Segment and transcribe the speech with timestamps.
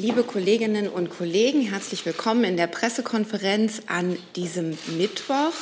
[0.00, 5.52] Liebe Kolleginnen und Kollegen, herzlich willkommen in der Pressekonferenz an diesem Mittwoch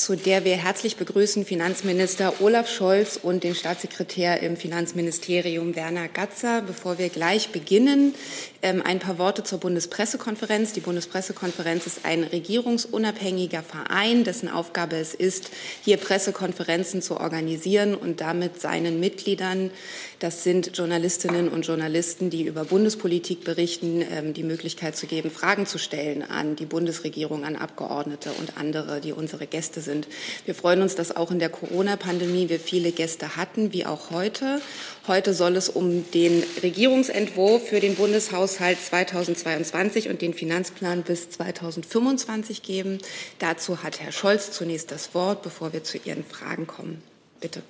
[0.00, 6.62] zu der wir herzlich begrüßen Finanzminister Olaf Scholz und den Staatssekretär im Finanzministerium Werner Gatzer.
[6.62, 8.14] Bevor wir gleich beginnen,
[8.62, 10.72] ähm, ein paar Worte zur Bundespressekonferenz.
[10.72, 15.50] Die Bundespressekonferenz ist ein regierungsunabhängiger Verein, dessen Aufgabe es ist,
[15.84, 19.70] hier Pressekonferenzen zu organisieren und damit seinen Mitgliedern,
[20.18, 25.66] das sind Journalistinnen und Journalisten, die über Bundespolitik berichten, ähm, die Möglichkeit zu geben, Fragen
[25.66, 30.06] zu stellen an die Bundesregierung, an Abgeordnete und andere, die unsere Gäste sind sind.
[30.44, 34.60] Wir freuen uns, dass auch in der Corona-Pandemie wir viele Gäste hatten, wie auch heute.
[35.08, 42.62] Heute soll es um den Regierungsentwurf für den Bundeshaushalt 2022 und den Finanzplan bis 2025
[42.62, 42.98] geben.
[43.40, 47.02] Dazu hat Herr Scholz zunächst das Wort, bevor wir zu Ihren Fragen kommen.
[47.40, 47.62] Bitte.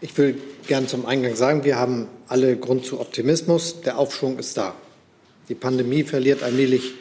[0.00, 3.82] Ich will gern zum Eingang sagen, wir haben alle Grund zu Optimismus.
[3.82, 4.74] Der Aufschwung ist da.
[5.48, 6.94] Die Pandemie verliert allmählich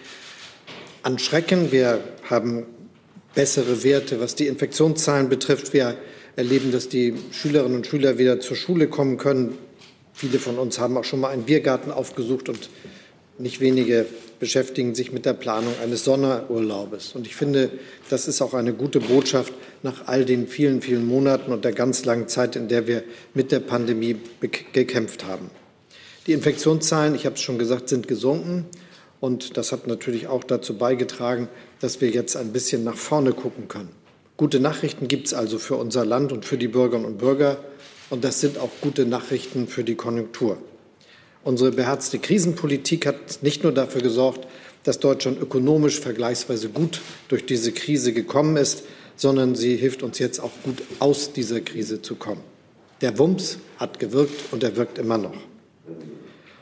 [1.03, 1.71] an Schrecken.
[1.71, 2.65] Wir haben
[3.35, 5.73] bessere Werte, was die Infektionszahlen betrifft.
[5.73, 5.97] Wir
[6.35, 9.57] erleben, dass die Schülerinnen und Schüler wieder zur Schule kommen können.
[10.13, 12.69] Viele von uns haben auch schon mal einen Biergarten aufgesucht und
[13.37, 14.05] nicht wenige
[14.39, 17.13] beschäftigen sich mit der Planung eines Sonderurlaubes.
[17.15, 17.69] Und ich finde,
[18.09, 22.05] das ist auch eine gute Botschaft nach all den vielen, vielen Monaten und der ganz
[22.05, 24.17] langen Zeit, in der wir mit der Pandemie
[24.73, 25.49] gekämpft haben.
[26.27, 28.65] Die Infektionszahlen, ich habe es schon gesagt, sind gesunken.
[29.19, 31.47] Und das hat natürlich auch dazu beigetragen,
[31.79, 33.89] dass wir jetzt ein bisschen nach vorne gucken können.
[34.37, 37.57] Gute Nachrichten gibt es also für unser Land und für die Bürgerinnen und Bürger.
[38.09, 40.57] Und das sind auch gute Nachrichten für die Konjunktur.
[41.43, 44.47] Unsere beherzte Krisenpolitik hat nicht nur dafür gesorgt,
[44.83, 48.83] dass Deutschland ökonomisch vergleichsweise gut durch diese Krise gekommen ist,
[49.15, 52.41] sondern sie hilft uns jetzt auch gut aus dieser Krise zu kommen.
[53.01, 55.35] Der Wumms hat gewirkt und er wirkt immer noch.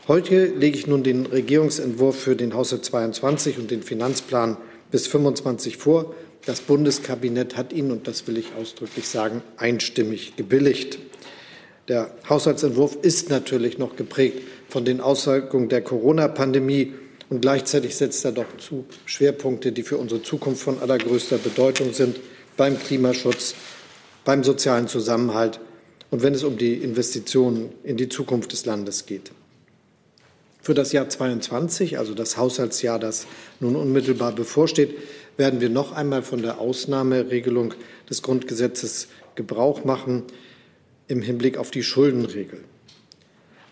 [0.05, 4.57] Heute lege ich nun den Regierungsentwurf für den Haushalt 22 und den Finanzplan
[4.91, 6.13] bis 25 vor.
[6.45, 10.99] Das Bundeskabinett hat ihn, und das will ich ausdrücklich sagen, einstimmig gebilligt.
[11.87, 16.91] Der Haushaltsentwurf ist natürlich noch geprägt von den Auswirkungen der Corona-Pandemie
[17.29, 22.19] und gleichzeitig setzt er doch zu Schwerpunkte, die für unsere Zukunft von allergrößter Bedeutung sind,
[22.57, 23.55] beim Klimaschutz,
[24.25, 25.61] beim sozialen Zusammenhalt
[26.11, 29.31] und wenn es um die Investitionen in die Zukunft des Landes geht.
[30.63, 33.27] Für das Jahr 22, also das Haushaltsjahr, das
[33.59, 34.95] nun unmittelbar bevorsteht,
[35.35, 37.73] werden wir noch einmal von der Ausnahmeregelung
[38.09, 40.23] des Grundgesetzes Gebrauch machen
[41.09, 42.61] im Hinblick auf die Schuldenregel.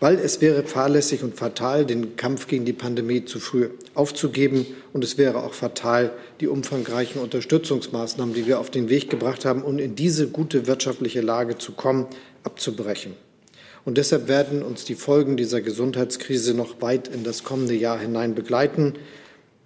[0.00, 4.66] Weil es wäre fahrlässig und fatal, den Kampf gegen die Pandemie zu früh aufzugeben.
[4.92, 9.62] Und es wäre auch fatal, die umfangreichen Unterstützungsmaßnahmen, die wir auf den Weg gebracht haben,
[9.62, 12.06] um in diese gute wirtschaftliche Lage zu kommen,
[12.44, 13.14] abzubrechen.
[13.84, 18.34] Und deshalb werden uns die Folgen dieser Gesundheitskrise noch weit in das kommende Jahr hinein
[18.34, 18.94] begleiten.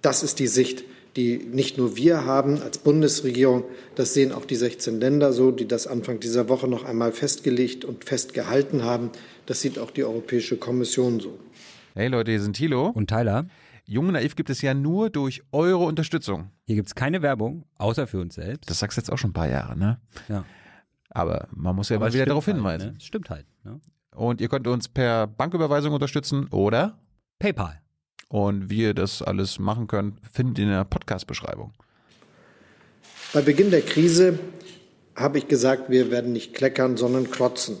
[0.01, 0.83] Das ist die Sicht,
[1.17, 3.63] die nicht nur wir haben als Bundesregierung,
[3.95, 7.85] das sehen auch die 16 Länder so, die das Anfang dieser Woche noch einmal festgelegt
[7.85, 9.09] und festgehalten haben.
[9.47, 11.39] Das sieht auch die Europäische Kommission so.
[11.95, 13.47] Hey Leute, hier sind Thilo und Tyler.
[13.85, 16.51] Jung Naiv gibt es ja nur durch eure Unterstützung.
[16.65, 18.69] Hier gibt es keine Werbung, außer für uns selbst.
[18.69, 19.99] Das sagst du jetzt auch schon ein paar Jahre, ne?
[20.27, 20.45] Ja.
[21.09, 22.91] Aber man muss ja Aber mal wieder darauf halt, hinweisen.
[22.93, 22.99] Ne?
[22.99, 23.45] Stimmt halt.
[23.63, 23.79] Ne?
[24.17, 26.97] Und ihr könnt uns per Banküberweisung unterstützen oder
[27.37, 27.79] PayPal.
[28.29, 31.71] Und wie ihr das alles machen könnt, findet ihr in der Podcast-Beschreibung.
[33.31, 34.39] Bei Beginn der Krise
[35.15, 37.77] habe ich gesagt, wir werden nicht kleckern, sondern klotzen.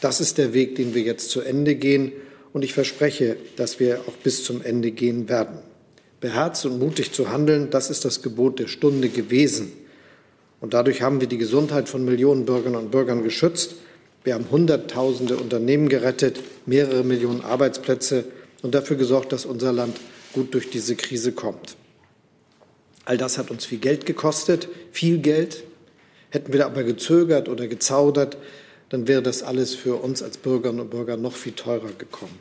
[0.00, 2.12] Das ist der Weg, den wir jetzt zu Ende gehen.
[2.52, 5.58] Und ich verspreche, dass wir auch bis zum Ende gehen werden.
[6.20, 9.72] Beherzt und mutig zu handeln, das ist das Gebot der Stunde gewesen.
[10.60, 13.74] Und dadurch haben wir die Gesundheit von Millionen Bürgerinnen und Bürgern geschützt
[14.26, 18.24] wir haben Hunderttausende Unternehmen gerettet, mehrere Millionen Arbeitsplätze
[18.62, 19.96] und dafür gesorgt, dass unser Land
[20.32, 21.76] gut durch diese Krise kommt.
[23.04, 25.62] All das hat uns viel Geld gekostet, viel Geld.
[26.30, 28.36] Hätten wir aber gezögert oder gezaudert,
[28.88, 32.36] dann wäre das alles für uns als Bürgerinnen und Bürger noch viel teurer gekommen.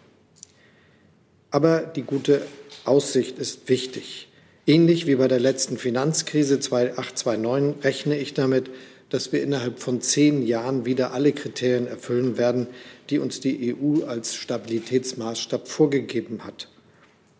[1.51, 2.41] Aber die gute
[2.85, 4.27] Aussicht ist wichtig.
[4.65, 8.71] Ähnlich wie bei der letzten Finanzkrise 2008, 2009 rechne ich damit,
[9.15, 12.67] dass wir innerhalb von zehn Jahren wieder alle Kriterien erfüllen werden,
[13.09, 16.67] die uns die EU als Stabilitätsmaßstab vorgegeben hat.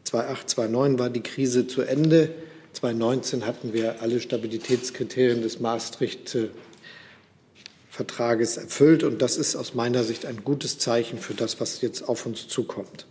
[0.06, 2.30] 2008, 2009 war die Krise zu Ende.
[2.72, 9.04] 2019 hatten wir alle Stabilitätskriterien des Maastricht-Vertrages erfüllt.
[9.04, 12.48] Und das ist aus meiner Sicht ein gutes Zeichen für das, was jetzt auf uns
[12.48, 13.06] zukommt.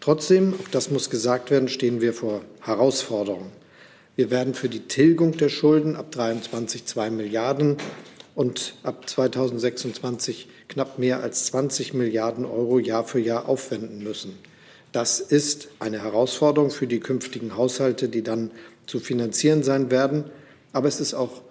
[0.00, 3.52] Trotzdem, auch das muss gesagt werden, stehen wir vor Herausforderungen.
[4.16, 7.78] Wir werden für die Tilgung der Schulden ab 23 2 Milliarden
[8.36, 14.38] und ab 2026 knapp mehr als 20 Milliarden Euro Jahr für Jahr aufwenden müssen.
[14.92, 18.52] Das ist eine Herausforderung für die künftigen Haushalte, die dann
[18.86, 20.24] zu finanzieren sein werden.
[20.72, 21.42] Aber es ist auch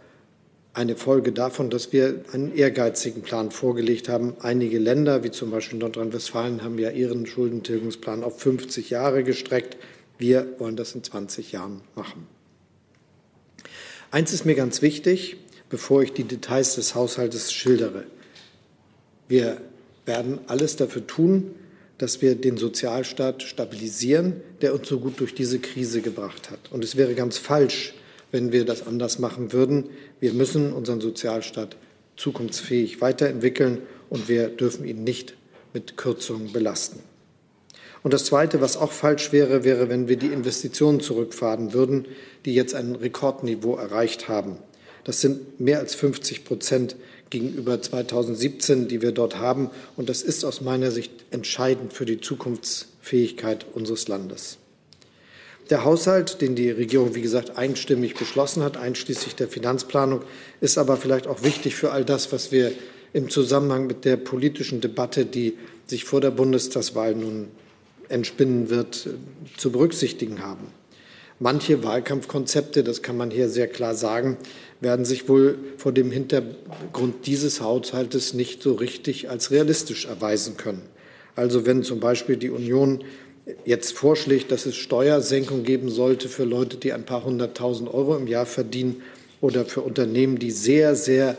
[0.73, 4.35] eine Folge davon, dass wir einen ehrgeizigen Plan vorgelegt haben.
[4.39, 9.75] Einige Länder, wie zum Beispiel Nordrhein-Westfalen, haben ja ihren Schuldentilgungsplan auf 50 Jahre gestreckt.
[10.17, 12.25] Wir wollen das in 20 Jahren machen.
[14.13, 15.37] Eins ist mir ganz wichtig,
[15.71, 18.03] bevor ich die Details des Haushaltes schildere.
[19.27, 19.59] Wir
[20.05, 21.55] werden alles dafür tun,
[21.97, 26.71] dass wir den Sozialstaat stabilisieren, der uns so gut durch diese Krise gebracht hat.
[26.71, 27.95] Und es wäre ganz falsch,
[28.31, 29.85] wenn wir das anders machen würden.
[30.19, 31.75] Wir müssen unseren Sozialstaat
[32.15, 33.79] zukunftsfähig weiterentwickeln
[34.11, 35.33] und wir dürfen ihn nicht
[35.73, 36.99] mit Kürzungen belasten.
[38.03, 42.05] Und das Zweite, was auch falsch wäre, wäre, wenn wir die Investitionen zurückfahren würden,
[42.45, 44.57] die jetzt ein Rekordniveau erreicht haben.
[45.05, 46.95] Das sind mehr als 50 Prozent
[47.29, 49.69] gegenüber 2017, die wir dort haben.
[49.95, 54.57] Und das ist aus meiner Sicht entscheidend für die Zukunftsfähigkeit unseres Landes.
[55.69, 60.21] Der Haushalt, den die Regierung, wie gesagt, einstimmig beschlossen hat, einschließlich der Finanzplanung,
[60.59, 62.73] ist aber vielleicht auch wichtig für all das, was wir
[63.13, 65.57] im Zusammenhang mit der politischen Debatte, die
[65.87, 67.47] sich vor der Bundestagswahl nun
[68.09, 69.09] entspinnen wird,
[69.57, 70.67] zu berücksichtigen haben.
[71.39, 74.37] Manche Wahlkampfkonzepte, das kann man hier sehr klar sagen,
[74.79, 80.83] werden sich wohl vor dem Hintergrund dieses Haushaltes nicht so richtig als realistisch erweisen können.
[81.35, 83.03] Also wenn zum Beispiel die Union
[83.65, 88.27] jetzt vorschlägt, dass es Steuersenkung geben sollte für Leute, die ein paar hunderttausend Euro im
[88.27, 89.01] Jahr verdienen
[89.41, 91.37] oder für Unternehmen, die sehr, sehr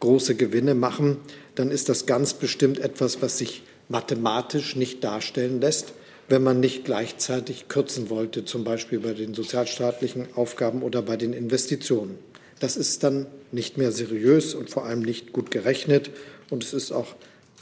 [0.00, 1.18] große Gewinne machen,
[1.54, 5.92] dann ist das ganz bestimmt etwas, was sich mathematisch nicht darstellen lässt,
[6.28, 11.32] wenn man nicht gleichzeitig kürzen wollte, zum Beispiel bei den sozialstaatlichen Aufgaben oder bei den
[11.32, 12.18] Investitionen.
[12.60, 16.10] Das ist dann nicht mehr seriös und vor allem nicht gut gerechnet.
[16.50, 17.14] Und es ist auch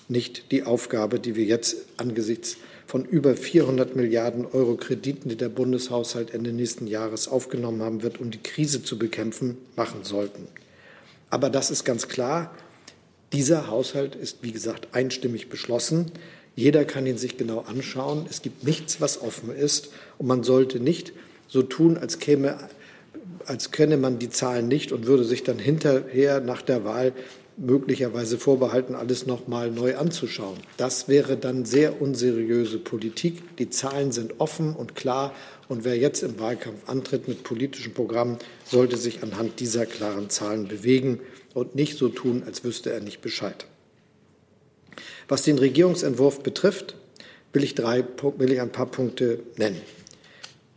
[0.09, 2.56] nicht die Aufgabe, die wir jetzt angesichts
[2.87, 8.20] von über 400 Milliarden Euro Krediten, die der Bundeshaushalt Ende nächsten Jahres aufgenommen haben wird,
[8.20, 10.47] um die Krise zu bekämpfen, machen sollten.
[11.31, 12.55] Aber das ist ganz klar.
[13.32, 16.12] Dieser Haushalt ist, wie gesagt, einstimmig beschlossen.
[16.54, 18.26] Jeder kann ihn sich genau anschauen.
[18.28, 19.90] Es gibt nichts, was offen ist.
[20.19, 21.12] Und man sollte nicht
[21.49, 22.56] so tun, als käme
[23.46, 27.12] als kenne man die Zahlen nicht und würde sich dann hinterher nach der Wahl
[27.56, 30.56] möglicherweise vorbehalten, alles noch mal neu anzuschauen.
[30.76, 33.56] Das wäre dann sehr unseriöse Politik.
[33.56, 35.34] Die Zahlen sind offen und klar.
[35.69, 40.66] Und wer jetzt im Wahlkampf antritt mit politischen Programmen, sollte sich anhand dieser klaren Zahlen
[40.69, 41.20] bewegen
[41.55, 43.66] und nicht so tun, als wüsste er nicht Bescheid.
[45.32, 46.94] Was den Regierungsentwurf betrifft,
[47.55, 48.05] will ich, drei,
[48.37, 49.81] will ich ein paar Punkte nennen.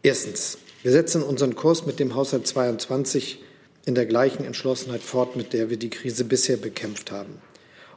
[0.02, 0.60] Erstens.
[0.82, 3.44] Wir setzen unseren Kurs mit dem Haushalt 22
[3.86, 7.42] in der gleichen Entschlossenheit fort, mit der wir die Krise bisher bekämpft haben.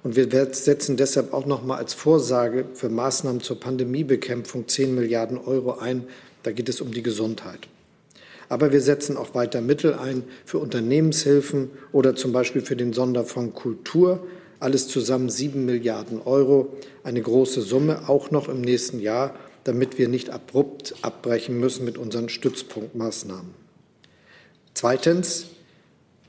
[0.02, 5.38] Und wir setzen deshalb auch noch mal als Vorsage für Maßnahmen zur Pandemiebekämpfung 10 Milliarden
[5.38, 6.08] Euro ein.
[6.42, 7.68] Da geht es um die Gesundheit.
[8.48, 13.54] Aber wir setzen auch weiter Mittel ein für Unternehmenshilfen oder zum Beispiel für den Sonderfonds
[13.54, 14.26] Kultur.
[14.60, 16.74] Alles zusammen 7 Milliarden Euro,
[17.04, 19.34] eine große Summe, auch noch im nächsten Jahr,
[19.64, 23.54] damit wir nicht abrupt abbrechen müssen mit unseren Stützpunktmaßnahmen.
[24.74, 25.46] Zweitens,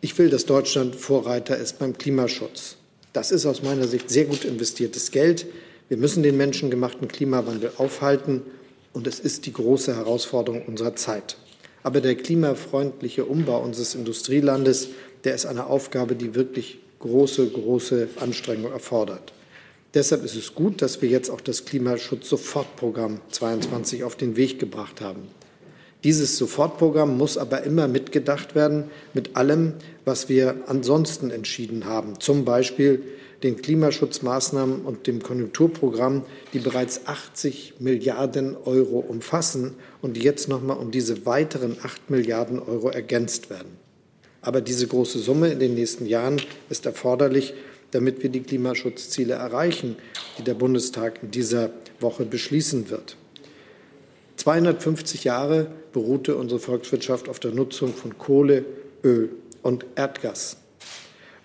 [0.02, 2.78] ich will, dass Deutschland Vorreiter ist beim Klimaschutz.
[3.14, 5.48] Das ist aus meiner Sicht sehr gut investiertes Geld.
[5.88, 8.42] Wir müssen den menschengemachten Klimawandel aufhalten,
[8.94, 11.38] und es ist die große Herausforderung unserer Zeit.
[11.84, 14.90] Aber der klimafreundliche Umbau unseres Industrielandes,
[15.24, 19.34] der ist eine Aufgabe, die wirklich große, große Anstrengung erfordert.
[19.94, 25.02] Deshalb ist es gut, dass wir jetzt auch das Klimaschutz-Sofortprogramm 22 auf den Weg gebracht
[25.02, 25.22] haben.
[26.04, 29.74] Dieses Sofortprogramm muss aber immer mitgedacht werden mit allem,
[30.06, 33.04] was wir ansonsten entschieden haben, zum Beispiel
[33.44, 40.62] den Klimaschutzmaßnahmen und dem Konjunkturprogramm, die bereits 80 Milliarden Euro umfassen und die jetzt noch
[40.62, 43.79] mal um diese weiteren 8 Milliarden Euro ergänzt werden.
[44.42, 47.54] Aber diese große Summe in den nächsten Jahren ist erforderlich,
[47.92, 49.96] damit wir die Klimaschutzziele erreichen,
[50.38, 53.18] die der Bundestag in dieser Woche beschließen wird.
[54.38, 58.64] 250 Jahre beruhte unsere Volkswirtschaft auf der Nutzung von Kohle,
[59.04, 59.30] Öl
[59.64, 60.58] und Erdgas.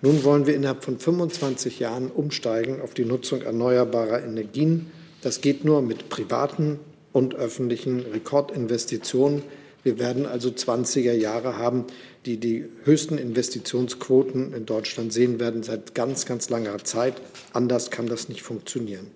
[0.01, 4.93] Nun wollen wir innerhalb von 25 Jahren umsteigen auf die Nutzung erneuerbarer Energien.
[5.23, 6.79] Das geht nur mit privaten
[7.13, 9.43] und öffentlichen Rekordinvestitionen.
[9.85, 11.85] Wir werden also 20er Jahre haben,
[12.27, 17.21] die die höchsten Investitionsquoten in Deutschland sehen werden seit ganz, ganz langer Zeit.
[17.53, 19.07] Anders kann das nicht funktionieren.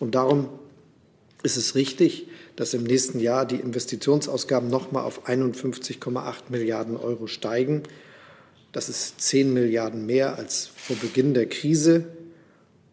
[0.00, 0.48] Und darum
[1.42, 7.26] ist es richtig, dass im nächsten Jahr die Investitionsausgaben noch mal auf 51,8 Milliarden Euro
[7.26, 7.82] steigen.
[8.70, 12.06] Das ist 10 Milliarden mehr als vor Beginn der Krise.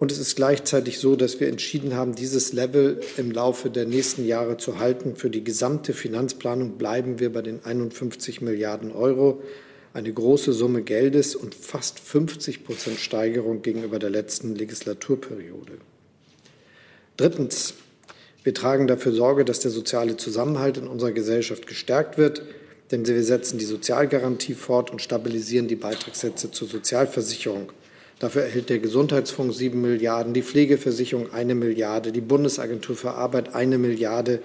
[0.02, 4.26] Und es ist gleichzeitig so, dass wir entschieden haben, dieses Level im Laufe der nächsten
[4.26, 5.16] Jahre zu halten.
[5.16, 9.44] Für die gesamte Finanzplanung bleiben wir bei den 51 Milliarden Euro.
[9.94, 15.74] Eine große Summe Geldes und fast 50 Prozent Steigerung gegenüber der letzten Legislaturperiode.
[17.16, 17.76] Drittens.
[18.44, 22.42] Wir tragen dafür Sorge, dass der soziale Zusammenhalt in unserer Gesellschaft gestärkt wird,
[22.90, 27.72] denn wir setzen die Sozialgarantie fort und stabilisieren die Beitragssätze zur Sozialversicherung.
[28.22, 33.80] Dafür erhält der Gesundheitsfonds sieben Milliarden, die Pflegeversicherung eine Milliarde, die Bundesagentur für Arbeit eine
[33.80, 34.44] Milliarde.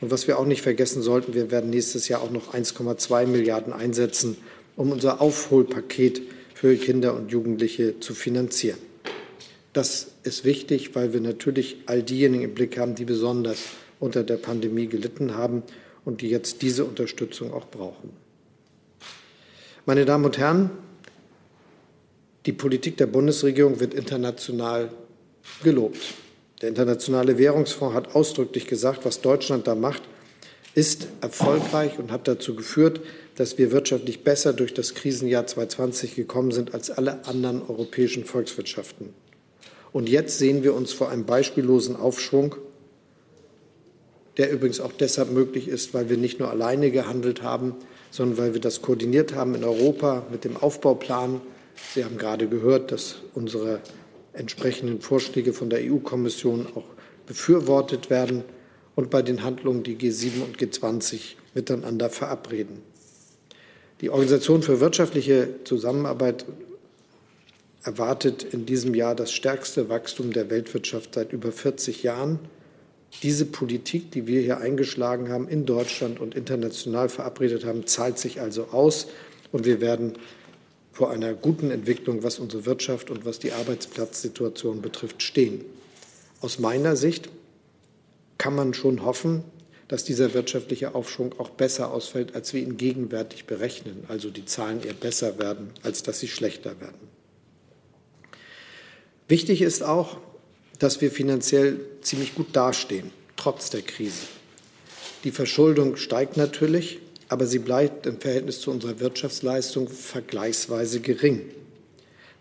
[0.00, 3.72] Und was wir auch nicht vergessen sollten, wir werden nächstes Jahr auch noch 1,2 Milliarden
[3.72, 4.36] einsetzen,
[4.74, 6.22] um unser Aufholpaket
[6.54, 8.78] für Kinder und Jugendliche zu finanzieren.
[9.72, 13.58] Das ist wichtig, weil wir natürlich all diejenigen im Blick haben, die besonders
[14.00, 15.62] unter der Pandemie gelitten haben
[16.04, 18.10] und die jetzt diese Unterstützung auch brauchen.
[19.86, 20.70] Meine Damen und Herren,
[22.46, 24.90] die Politik der Bundesregierung wird international
[25.62, 25.98] gelobt.
[26.60, 30.02] Der Internationale Währungsfonds hat ausdrücklich gesagt, was Deutschland da macht,
[30.74, 33.00] ist erfolgreich und hat dazu geführt,
[33.36, 39.10] dass wir wirtschaftlich besser durch das Krisenjahr 2020 gekommen sind als alle anderen europäischen Volkswirtschaften.
[39.92, 42.56] Und jetzt sehen wir uns vor einem beispiellosen Aufschwung,
[44.36, 47.76] der übrigens auch deshalb möglich ist, weil wir nicht nur alleine gehandelt haben,
[48.10, 51.40] sondern weil wir das koordiniert haben in Europa mit dem Aufbauplan
[51.94, 53.80] Sie haben gerade gehört, dass unsere
[54.32, 56.84] entsprechenden Vorschläge von der EU-Kommission auch
[57.26, 58.44] befürwortet werden
[58.94, 62.82] und bei den Handlungen die G7 und G20 miteinander verabreden.
[64.00, 66.44] Die Organisation für wirtschaftliche Zusammenarbeit
[67.84, 72.38] erwartet in diesem Jahr das stärkste Wachstum der Weltwirtschaft seit über 40 Jahren.
[73.22, 78.40] Diese Politik, die wir hier eingeschlagen haben, in Deutschland und international verabredet haben, zahlt sich
[78.40, 79.06] also aus.
[79.52, 80.14] Und wir werden
[80.94, 85.64] vor einer guten Entwicklung, was unsere Wirtschaft und was die Arbeitsplatzsituation betrifft, stehen.
[86.40, 87.28] Aus meiner Sicht
[88.38, 89.42] kann man schon hoffen,
[89.88, 94.82] dass dieser wirtschaftliche Aufschwung auch besser ausfällt, als wir ihn gegenwärtig berechnen, also die Zahlen
[94.82, 97.08] eher besser werden, als dass sie schlechter werden.
[99.26, 100.18] Wichtig ist auch,
[100.78, 104.26] dass wir finanziell ziemlich gut dastehen, trotz der Krise.
[105.24, 111.42] Die Verschuldung steigt natürlich, aber sie bleibt im Verhältnis zu unserer Wirtschaftsleistung vergleichsweise gering.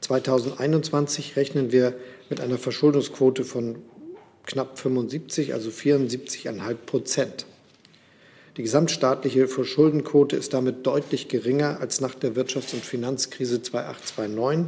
[0.01, 1.95] 2021 rechnen wir
[2.29, 3.77] mit einer Verschuldungsquote von
[4.45, 7.45] knapp 75, also 74,5 Prozent.
[8.57, 14.65] Die gesamtstaatliche Verschuldenquote ist damit deutlich geringer als nach der Wirtschafts- und Finanzkrise 2008-2009,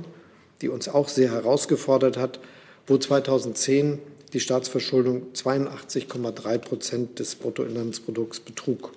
[0.61, 2.39] die uns auch sehr herausgefordert hat,
[2.87, 3.99] wo 2010
[4.33, 8.91] die Staatsverschuldung 82,3 Prozent des Bruttoinlandsprodukts betrug.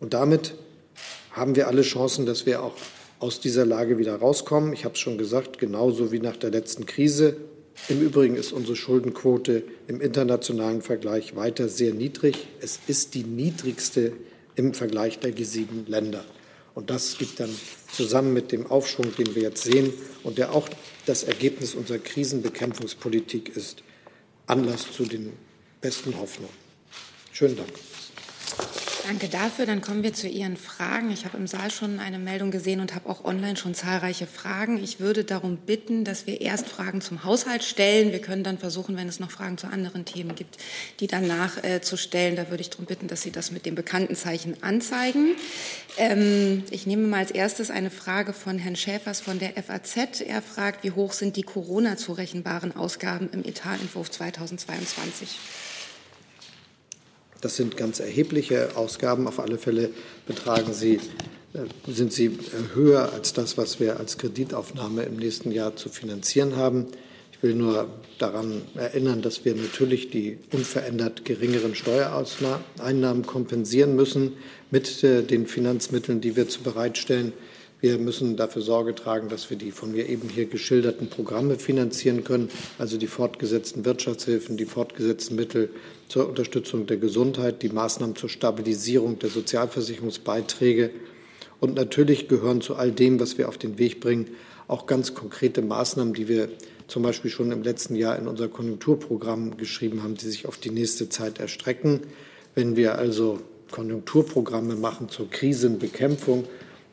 [0.00, 0.54] Und damit
[1.30, 2.74] haben wir alle Chancen, dass wir auch
[3.20, 4.72] aus dieser Lage wieder rauskommen.
[4.72, 7.36] Ich habe es schon gesagt, genauso wie nach der letzten Krise.
[7.88, 12.48] Im Übrigen ist unsere Schuldenquote im internationalen Vergleich weiter sehr niedrig.
[12.60, 14.12] Es ist die niedrigste
[14.56, 16.24] im Vergleich der G7 Länder.
[16.74, 17.50] Und das gibt dann
[17.92, 19.92] zusammen mit dem Aufschwung, den wir jetzt sehen
[20.22, 20.68] und der auch
[21.06, 23.82] das Ergebnis unserer Krisenbekämpfungspolitik ist,
[24.46, 25.32] Anlass zu den
[25.80, 26.54] besten Hoffnungen.
[27.32, 27.70] Schönen Dank.
[29.06, 29.66] Danke dafür.
[29.66, 31.10] Dann kommen wir zu Ihren Fragen.
[31.10, 34.82] Ich habe im Saal schon eine Meldung gesehen und habe auch online schon zahlreiche Fragen.
[34.82, 38.12] Ich würde darum bitten, dass wir erst Fragen zum Haushalt stellen.
[38.12, 40.58] Wir können dann versuchen, wenn es noch Fragen zu anderen Themen gibt,
[41.00, 42.36] die danach äh, zu stellen.
[42.36, 45.34] Da würde ich darum bitten, dass Sie das mit dem bekannten Zeichen anzeigen.
[45.96, 50.20] Ähm, ich nehme mal als erstes eine Frage von Herrn Schäfers von der FAZ.
[50.20, 55.38] Er fragt, wie hoch sind die Corona-zurechenbaren Ausgaben im Etatentwurf 2022?
[57.40, 59.26] Das sind ganz erhebliche Ausgaben.
[59.26, 59.90] Auf alle Fälle
[60.26, 61.00] betragen sie,
[61.54, 65.88] äh, sind sie äh, höher als das, was wir als Kreditaufnahme im nächsten Jahr zu
[65.88, 66.86] finanzieren haben.
[67.32, 74.34] Ich will nur daran erinnern, dass wir natürlich die unverändert geringeren Steuereinnahmen kompensieren müssen
[74.70, 77.32] mit äh, den Finanzmitteln, die wir zu bereitstellen.
[77.80, 82.24] Wir müssen dafür Sorge tragen, dass wir die von mir eben hier geschilderten Programme finanzieren
[82.24, 85.70] können, also die fortgesetzten Wirtschaftshilfen, die fortgesetzten Mittel
[86.08, 90.90] zur Unterstützung der Gesundheit, die Maßnahmen zur Stabilisierung der Sozialversicherungsbeiträge.
[91.58, 94.28] Und natürlich gehören zu all dem, was wir auf den Weg bringen,
[94.68, 96.50] auch ganz konkrete Maßnahmen, die wir
[96.86, 100.70] zum Beispiel schon im letzten Jahr in unser Konjunkturprogramm geschrieben haben, die sich auf die
[100.70, 102.00] nächste Zeit erstrecken.
[102.54, 106.44] Wenn wir also Konjunkturprogramme machen zur Krisenbekämpfung,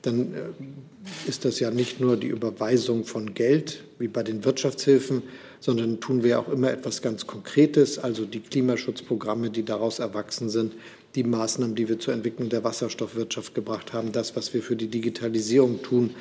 [0.08, 5.24] dann äh, ist das ja nicht nur die Überweisung von Geld wie bei den Wirtschaftshilfen,
[5.60, 10.74] sondern tun wir auch immer etwas ganz Konkretes, also die Klimaschutzprogramme, die daraus erwachsen sind,
[11.16, 14.88] die Maßnahmen, die wir zur Entwicklung der Wasserstoffwirtschaft gebracht haben, das, was wir für die
[14.88, 16.12] Digitalisierung tun,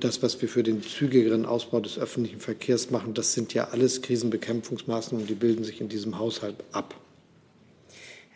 [0.00, 4.00] das, was wir für den zügigeren Ausbau des öffentlichen Verkehrs machen, das sind ja alles
[4.00, 6.94] Krisenbekämpfungsmaßnahmen, die bilden sich in diesem Haushalt ab.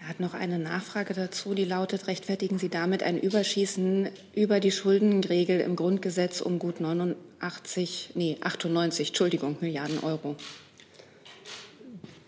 [0.06, 4.70] Er hat noch eine Nachfrage dazu, die lautet, rechtfertigen Sie damit ein Überschießen über die
[4.70, 10.36] Schuldenregel im Grundgesetz um gut 89, nee, 98, Entschuldigung, Milliarden Euro?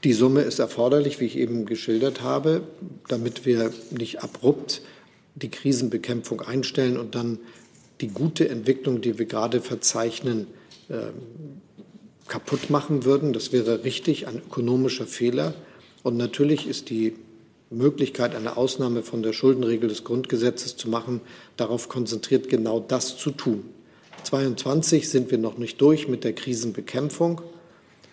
[0.03, 2.63] Die Summe ist erforderlich, wie ich eben geschildert habe,
[3.07, 4.83] damit wir nicht abrupt
[5.37, 7.39] die Krisenbekämpfung einstellen und dann
[8.01, 10.49] die gute Entwicklung, die wir gerade verzeichnen,
[10.91, 11.13] ähm,
[12.27, 13.33] kaputt machen würden.
[13.33, 15.55] Das wäre richtig, ein ökonomischer Fehler.
[16.03, 17.15] Und natürlich ist die
[17.71, 21.21] Möglichkeit, eine Ausnahme von der Schuldenregel des Grundgesetzes zu machen,
[21.57, 23.65] darauf konzentriert, genau das zu tun.
[24.25, 27.41] 22 sind wir noch nicht durch mit der Krisenbekämpfung,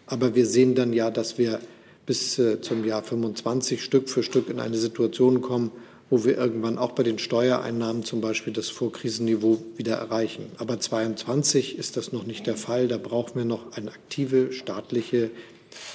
[0.08, 1.60] aber wir sehen dann ja, dass wir
[2.06, 5.72] bis äh, zum Jahr 25 Stück für Stück in eine Situation kommen,
[6.10, 10.46] wo wir irgendwann auch bei den Steuereinnahmen zum Beispiel das Vorkrisenniveau wieder erreichen.
[10.58, 12.88] Aber 22 ist das noch nicht der Fall.
[12.88, 15.32] Da brauchen wir noch eine aktive staatliche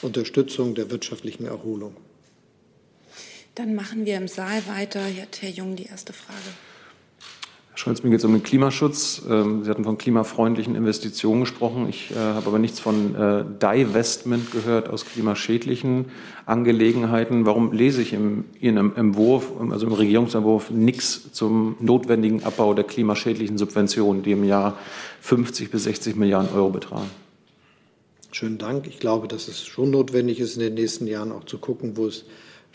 [0.02, 1.94] Unterstützung der wirtschaftlichen Erholung.
[3.60, 5.04] Dann machen wir im Saal weiter.
[5.04, 6.38] Hier hat Herr Jung die erste Frage.
[7.74, 9.20] Scholz, mir geht es um den Klimaschutz.
[9.28, 11.86] Ähm, Sie hatten von klimafreundlichen Investitionen gesprochen.
[11.86, 16.06] Ich äh, habe aber nichts von äh, Divestment gehört aus klimaschädlichen
[16.46, 17.44] Angelegenheiten.
[17.44, 23.58] Warum lese ich im Ihrem Entwurf, also im Regierungsentwurf, nichts zum notwendigen Abbau der klimaschädlichen
[23.58, 24.78] Subventionen, die im Jahr
[25.20, 27.10] 50 bis 60 Milliarden Euro betragen?
[28.32, 28.86] Schönen Dank.
[28.86, 32.06] Ich glaube, dass es schon notwendig ist, in den nächsten Jahren auch zu gucken, wo
[32.06, 32.24] es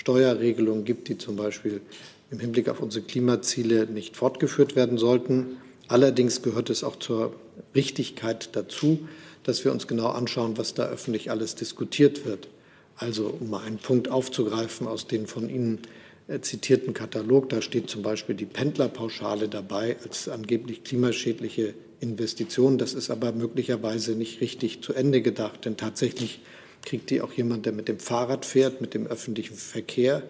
[0.05, 1.81] Steuerregelungen gibt, die zum Beispiel
[2.29, 5.57] im Hinblick auf unsere Klimaziele nicht fortgeführt werden sollten.
[5.87, 7.33] Allerdings gehört es auch zur
[7.73, 9.07] Richtigkeit dazu,
[9.41, 12.49] dass wir uns genau anschauen, was da öffentlich alles diskutiert wird.
[12.97, 15.79] Also um mal einen Punkt aufzugreifen aus den von Ihnen
[16.27, 22.77] äh, zitierten Katalog, da steht zum Beispiel die Pendlerpauschale dabei als angeblich klimaschädliche Investition.
[22.77, 26.41] Das ist aber möglicherweise nicht richtig zu Ende gedacht, denn tatsächlich
[26.85, 30.23] kriegt die auch jemand, der mit dem Fahrrad fährt, mit dem öffentlichen Verkehr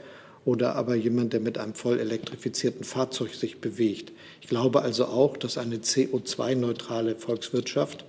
[0.45, 4.11] oder aber jemand, der mit einem voll elektrifizierten Fahrzeug sich bewegt.
[4.41, 8.05] Ich glaube also auch, dass eine CO2-neutrale Volkswirtschaft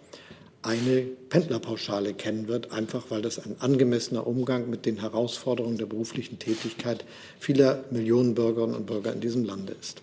[0.63, 6.39] eine Pendlerpauschale kennen wird, einfach weil das ein angemessener Umgang mit den Herausforderungen der beruflichen
[6.39, 7.05] Tätigkeit
[7.39, 10.03] vieler Millionen Bürgerinnen und Bürger in diesem Lande ist.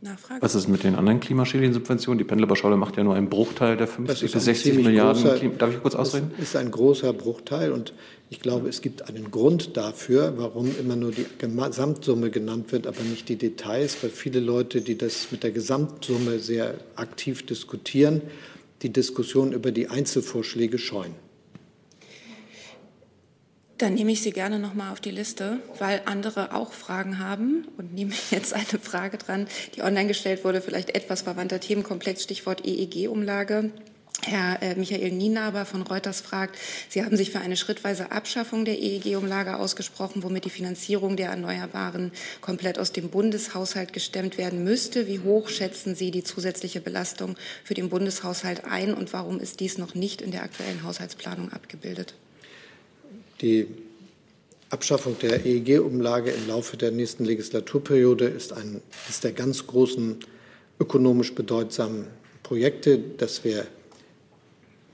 [0.00, 0.40] Nachfrage?
[0.42, 2.18] Was ist mit den anderen klimaschädlichen Subventionen?
[2.18, 5.22] Die Pendlerpauschale macht ja nur einen Bruchteil der 50 bis 60 Milliarden.
[5.22, 6.30] Großer, Darf ich kurz ausreden?
[6.36, 7.94] Das ist ein großer Bruchteil und
[8.30, 13.00] ich glaube, es gibt einen Grund dafür, warum immer nur die Gesamtsumme genannt wird, aber
[13.02, 18.22] nicht die Details, weil viele Leute, die das mit der Gesamtsumme sehr aktiv diskutieren,
[18.82, 21.14] die Diskussion über die Einzelvorschläge scheuen.
[23.78, 27.68] Dann nehme ich Sie gerne noch mal auf die Liste, weil andere auch Fragen haben
[27.76, 32.66] und nehme jetzt eine Frage dran, die online gestellt wurde, vielleicht etwas verwandter Themenkomplex, Stichwort
[32.66, 33.70] EEG-Umlage.
[34.24, 38.80] Herr äh, Michael Nienaber von Reuters fragt, Sie haben sich für eine schrittweise Abschaffung der
[38.80, 42.10] EEG-Umlage ausgesprochen, womit die Finanzierung der Erneuerbaren
[42.40, 45.06] komplett aus dem Bundeshaushalt gestemmt werden müsste.
[45.06, 49.78] Wie hoch schätzen Sie die zusätzliche Belastung für den Bundeshaushalt ein und warum ist dies
[49.78, 52.14] noch nicht in der aktuellen Haushaltsplanung abgebildet?
[53.40, 53.68] Die
[54.70, 60.16] Abschaffung der EEG-Umlage im Laufe der nächsten Legislaturperiode ist ein ist der ganz großen
[60.80, 62.06] ökonomisch bedeutsamen
[62.42, 63.66] Projekte, das wir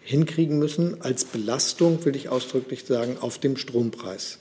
[0.03, 4.39] hinkriegen müssen, als Belastung, will ich ausdrücklich sagen, auf dem Strompreis.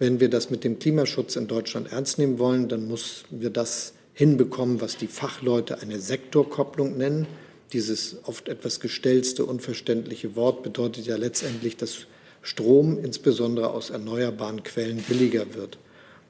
[0.00, 3.92] Wenn wir das mit dem Klimaschutz in Deutschland ernst nehmen wollen, dann müssen wir das
[4.12, 7.26] hinbekommen, was die Fachleute eine Sektorkopplung nennen.
[7.72, 12.06] Dieses oft etwas gestellte, unverständliche Wort bedeutet ja letztendlich, dass
[12.44, 15.78] Strom insbesondere aus erneuerbaren Quellen billiger wird.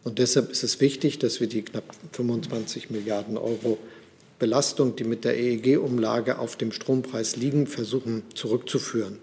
[0.05, 3.79] Und deshalb ist es wichtig, dass wir die knapp 25 Milliarden Euro
[4.39, 9.19] Belastung, die mit der EEG-Umlage auf dem Strompreis liegen, versuchen zurückzuführen.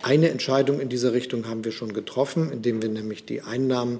[0.00, 3.98] Eine Entscheidung in dieser Richtung haben wir schon getroffen, indem wir nämlich die Einnahmen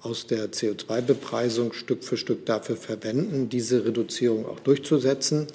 [0.00, 5.46] aus der CO2-Bepreisung Stück für Stück dafür verwenden, diese Reduzierung auch durchzusetzen.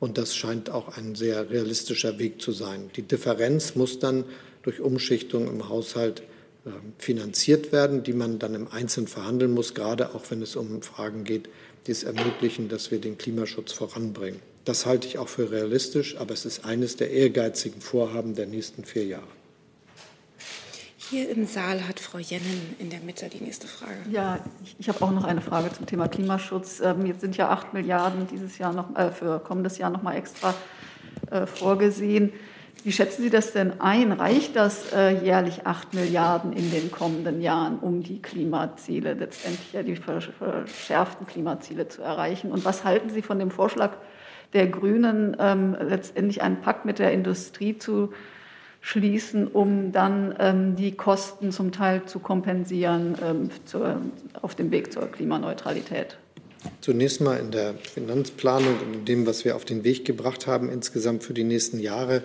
[0.00, 2.90] Und das scheint auch ein sehr realistischer Weg zu sein.
[2.96, 4.24] Die Differenz muss dann
[4.66, 6.22] durch Umschichtung im Haushalt
[6.66, 10.82] ähm, finanziert werden, die man dann im Einzelnen verhandeln muss, gerade auch wenn es um
[10.82, 11.48] Fragen geht,
[11.86, 14.40] die es ermöglichen, dass wir den Klimaschutz voranbringen.
[14.64, 18.84] Das halte ich auch für realistisch, aber es ist eines der ehrgeizigen Vorhaben der nächsten
[18.84, 19.28] vier Jahre.
[20.96, 23.94] Hier im Saal hat Frau Jennen in der Mitte die nächste Frage.
[24.10, 26.80] Ja, ich, ich habe auch noch eine Frage zum Thema Klimaschutz.
[26.80, 30.16] Ähm, jetzt sind ja acht Milliarden dieses Jahr noch äh, für kommendes Jahr noch mal
[30.16, 30.52] extra
[31.30, 32.32] äh, vorgesehen.
[32.84, 34.12] Wie schätzen Sie das denn ein?
[34.12, 39.82] Reicht das äh, jährlich 8 Milliarden in den kommenden Jahren, um die Klimaziele, letztendlich ja
[39.82, 42.52] die verschärften Klimaziele zu erreichen?
[42.52, 43.96] Und was halten Sie von dem Vorschlag
[44.52, 48.12] der Grünen, ähm, letztendlich einen Pakt mit der Industrie zu
[48.80, 54.00] schließen, um dann ähm, die Kosten zum Teil zu kompensieren ähm, zur,
[54.40, 56.18] auf dem Weg zur Klimaneutralität?
[56.80, 60.70] Zunächst mal in der Finanzplanung und in dem, was wir auf den Weg gebracht haben,
[60.70, 62.22] insgesamt für die nächsten Jahre,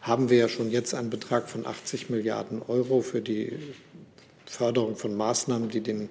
[0.00, 3.52] haben wir ja schon jetzt einen Betrag von 80 Milliarden Euro für die
[4.46, 6.08] Förderung von Maßnahmen, die den,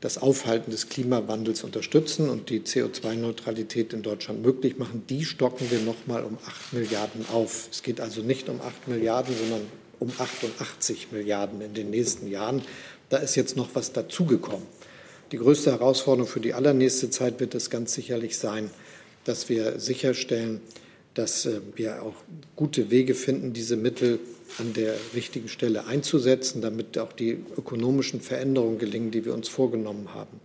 [0.00, 5.04] das Aufhalten des Klimawandels unterstützen und die CO2-Neutralität in Deutschland möglich machen.
[5.08, 7.68] Die stocken wir noch mal um 8 Milliarden auf.
[7.70, 9.62] Es geht also nicht um 8 Milliarden, sondern
[10.00, 12.62] um 88 Milliarden in den nächsten Jahren.
[13.10, 14.66] Da ist jetzt noch was dazugekommen.
[15.32, 18.70] Die größte Herausforderung für die allernächste Zeit wird es ganz sicherlich sein,
[19.24, 20.62] dass wir sicherstellen,
[21.14, 22.14] dass äh, wir auch
[22.56, 24.18] gute Wege finden, diese Mittel
[24.58, 30.14] an der richtigen Stelle einzusetzen, damit auch die ökonomischen Veränderungen gelingen, die wir uns vorgenommen
[30.14, 30.40] haben.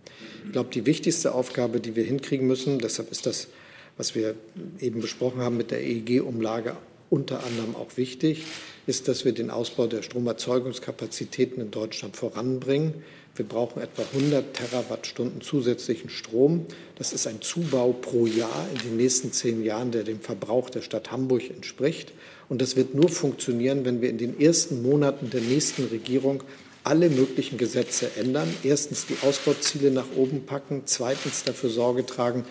[0.46, 3.48] Ich glaube, die wichtigste Aufgabe, die wir hinkriegen müssen, deshalb ist das,
[3.96, 4.34] was wir
[4.78, 6.76] eben besprochen haben mit der EEG-Umlage
[7.14, 8.42] unter anderem auch wichtig,
[8.88, 13.04] ist, dass wir den Ausbau der Stromerzeugungskapazitäten in Deutschland voranbringen.
[13.36, 16.66] Wir brauchen etwa 100 Terawattstunden zusätzlichen Strom.
[16.96, 20.82] Das ist ein Zubau pro Jahr in den nächsten zehn Jahren, der dem Verbrauch der
[20.82, 22.12] Stadt Hamburg entspricht.
[22.48, 26.42] Und das wird nur funktionieren, wenn wir in den ersten Monaten der nächsten Regierung
[26.82, 28.52] alle möglichen Gesetze ändern.
[28.64, 32.44] Erstens die Ausbauziele nach oben packen, zweitens dafür Sorge tragen,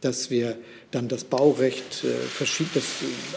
[0.00, 0.56] dass wir
[0.90, 2.84] dann das Baurecht, äh, dass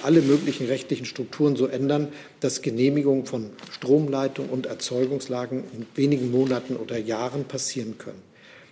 [0.03, 6.75] alle möglichen rechtlichen Strukturen so ändern, dass Genehmigungen von Stromleitung und Erzeugungslagen in wenigen Monaten
[6.75, 8.21] oder Jahren passieren können.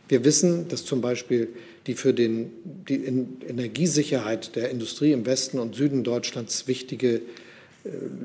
[0.07, 1.49] Wir wissen, dass zum Beispiel
[1.85, 2.51] die für den,
[2.87, 7.21] die Energiesicherheit der Industrie im Westen und Süden Deutschlands wichtige äh,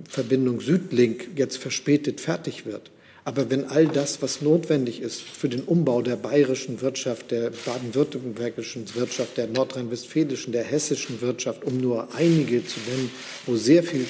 [0.08, 2.90] Verbindung Südlink jetzt verspätet fertig wird.
[3.26, 8.94] Aber wenn all das, was notwendig ist für den Umbau der bayerischen Wirtschaft, der baden-württembergischen
[8.94, 13.10] Wirtschaft, der nordrhein-westfälischen, der hessischen Wirtschaft, um nur einige zu nennen,
[13.46, 14.06] wo sehr viel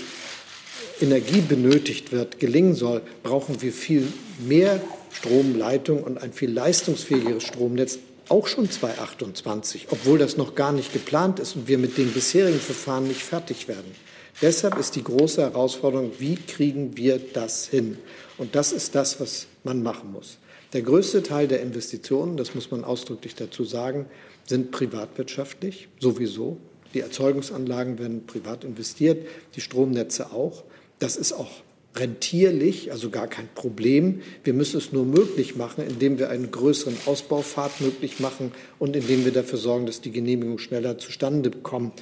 [1.00, 4.09] Energie benötigt wird, gelingen soll, brauchen wir viel
[4.40, 4.81] mehr
[5.12, 7.98] Stromleitung und ein viel leistungsfähigeres Stromnetz,
[8.29, 12.59] auch schon 2028, obwohl das noch gar nicht geplant ist und wir mit den bisherigen
[12.59, 13.94] Verfahren nicht fertig werden.
[14.42, 17.99] Deshalb ist die große Herausforderung, wie kriegen wir das hin?
[18.37, 20.38] Und das ist das, was man machen muss.
[20.73, 24.07] Der größte Teil der Investitionen, das muss man ausdrücklich dazu sagen,
[24.44, 26.59] sind privatwirtschaftlich sowieso.
[26.94, 30.64] Die Erzeugungsanlagen werden privat investiert, die Stromnetze auch.
[30.99, 31.62] Das ist auch
[31.97, 34.23] rentierlich, also gar kein Problem.
[34.42, 39.25] Wir müssen es nur möglich machen, indem wir einen größeren Ausbaufahrt möglich machen und indem
[39.25, 41.92] wir dafür sorgen, dass die Genehmigungen schneller zustande kommen.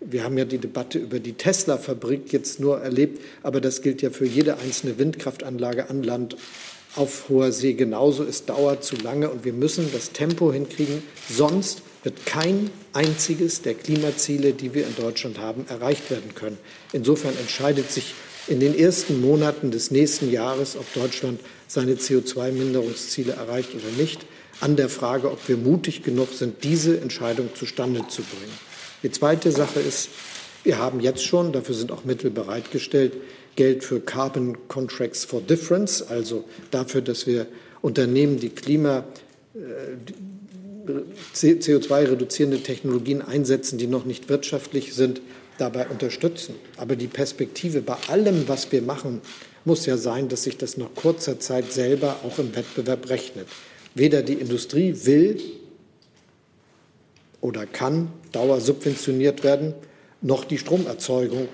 [0.00, 4.08] Wir haben ja die Debatte über die Tesla-Fabrik jetzt nur erlebt, aber das gilt ja
[4.08, 6.36] für jede einzelne Windkraftanlage an Land
[6.96, 8.24] auf hoher See genauso.
[8.24, 11.02] Es dauert zu lange und wir müssen das Tempo hinkriegen.
[11.28, 16.56] Sonst wird kein einziges der Klimaziele, die wir in Deutschland haben, erreicht werden können.
[16.92, 18.14] Insofern entscheidet sich
[18.48, 24.24] in den ersten Monaten des nächsten Jahres, ob Deutschland seine CO2-Minderungsziele erreicht oder nicht,
[24.60, 28.69] an der Frage, ob wir mutig genug sind, diese Entscheidung zustande zu bringen.
[29.02, 30.10] Die zweite Sache ist,
[30.62, 33.14] wir haben jetzt schon, dafür sind auch Mittel bereitgestellt,
[33.56, 37.46] Geld für Carbon Contracts for Difference, also dafür, dass wir
[37.82, 39.04] Unternehmen, die Klima,
[39.54, 39.58] äh,
[41.34, 45.20] CO2-reduzierende Technologien einsetzen, die noch nicht wirtschaftlich sind,
[45.58, 46.54] dabei unterstützen.
[46.76, 49.20] Aber die Perspektive bei allem, was wir machen,
[49.64, 53.46] muss ja sein, dass sich das nach kurzer Zeit selber auch im Wettbewerb rechnet.
[53.94, 55.38] Weder die Industrie will
[57.40, 59.74] oder kann dauersubventioniert werden,
[60.20, 61.48] noch die Stromerzeugung.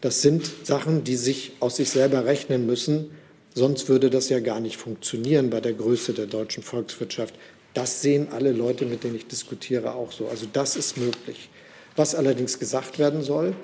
[0.00, 3.10] Das sind Sachen, die sich aus sich selber rechnen müssen.
[3.54, 7.34] Sonst würde das ja gar nicht funktionieren bei der Größe der deutschen Volkswirtschaft.
[7.74, 10.28] Das sehen alle Leute, mit denen ich diskutiere, auch so.
[10.28, 11.50] Also das ist möglich.
[11.96, 13.54] Was allerdings gesagt werden soll,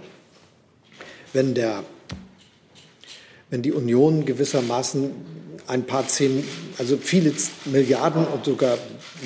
[1.33, 1.85] wenn, der,
[3.51, 5.11] wenn die Union gewissermaßen
[5.67, 6.45] ein paar zehn,
[6.79, 7.33] also viele
[7.65, 8.79] Milliarden und sogar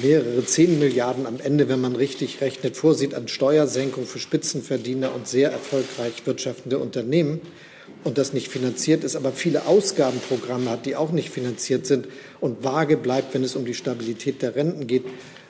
[0.02, 5.28] mehrere zehn Milliarden am Ende, wenn man richtig rechnet, vorsieht an Steuersenkung für Spitzenverdiener und
[5.28, 7.40] sehr erfolgreich wirtschaftende Unternehmen
[8.04, 12.08] und das nicht finanziert ist, aber viele Ausgabenprogramme hat, die auch nicht finanziert sind
[12.40, 15.04] und vage bleibt, wenn es um die Stabilität der Renten geht,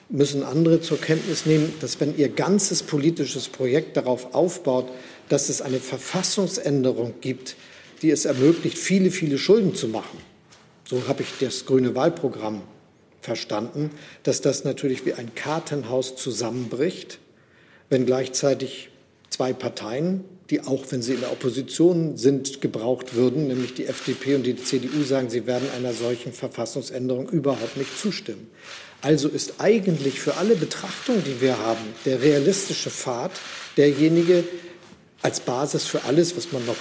[0.08, 4.90] müssen andere zur Kenntnis nehmen, dass wenn ihr ganzes politisches Projekt darauf aufbaut,
[5.28, 7.54] dass es eine Verfassungsänderung gibt,
[8.02, 10.18] die es ermöglicht, viele, viele Schulden zu machen,
[10.90, 12.62] so habe ich das grüne Wahlprogramm
[13.20, 13.92] verstanden,
[14.24, 17.20] dass das natürlich wie ein Kartenhaus zusammenbricht,
[17.90, 18.88] wenn gleichzeitig
[19.28, 24.34] zwei Parteien, die auch, wenn sie in der Opposition sind, gebraucht würden, nämlich die FDP
[24.34, 28.50] und die CDU sagen, sie werden einer solchen Verfassungsänderung überhaupt nicht zustimmen.
[29.00, 33.30] Also ist eigentlich für alle Betrachtungen, die wir haben, der realistische Pfad
[33.76, 34.42] derjenige
[35.22, 36.76] als Basis für alles, was man noch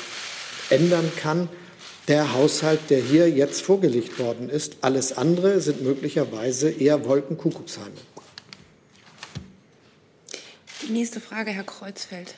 [0.72, 1.48] ändern kann,
[2.10, 4.78] der Haushalt, der hier jetzt vorgelegt worden ist.
[4.82, 7.92] Alles andere sind möglicherweise eher Wolkenkuckucksheime.
[10.82, 12.34] Die nächste Frage, Herr Kreuzfeld.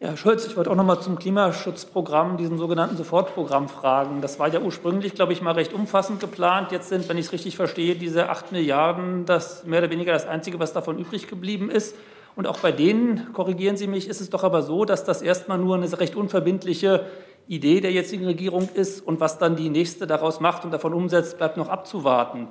[0.00, 4.20] Ja, Herr Schulz, ich wollte auch noch mal zum Klimaschutzprogramm, diesem sogenannten Sofortprogramm fragen.
[4.20, 6.72] Das war ja ursprünglich, glaube ich, mal recht umfassend geplant.
[6.72, 10.26] Jetzt sind, wenn ich es richtig verstehe, diese 8 Milliarden das mehr oder weniger das
[10.26, 11.94] Einzige, was davon übrig geblieben ist.
[12.34, 15.58] Und auch bei denen, korrigieren Sie mich, ist es doch aber so, dass das erstmal
[15.58, 17.06] nur eine recht unverbindliche
[17.46, 21.36] Idee der jetzigen Regierung ist und was dann die nächste daraus macht und davon umsetzt,
[21.36, 22.48] bleibt noch abzuwarten.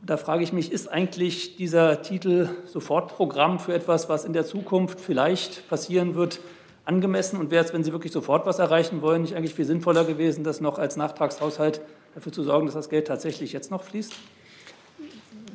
[0.00, 4.46] Und da frage ich mich, ist eigentlich dieser Titel Sofortprogramm für etwas, was in der
[4.46, 6.40] Zukunft vielleicht passieren wird,
[6.86, 7.38] angemessen?
[7.38, 10.42] Und wäre es, wenn Sie wirklich sofort was erreichen wollen, nicht eigentlich viel sinnvoller gewesen,
[10.42, 11.82] das noch als Nachtragshaushalt
[12.14, 14.12] dafür zu sorgen, dass das Geld tatsächlich jetzt noch fließt?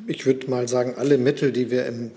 [0.08, 2.12] Ich würde mal sagen, alle Mittel, die wir im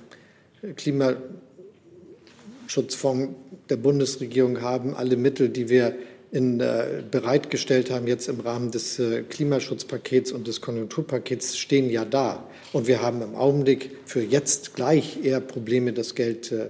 [0.76, 3.34] Klimaschutzfonds
[3.70, 5.94] der Bundesregierung haben, alle Mittel, die wir
[6.30, 12.04] in, äh, bereitgestellt haben, jetzt im Rahmen des äh, Klimaschutzpakets und des Konjunkturpakets, stehen ja
[12.04, 12.46] da.
[12.72, 16.68] Und wir haben im Augenblick für jetzt gleich eher Probleme, das Geld äh,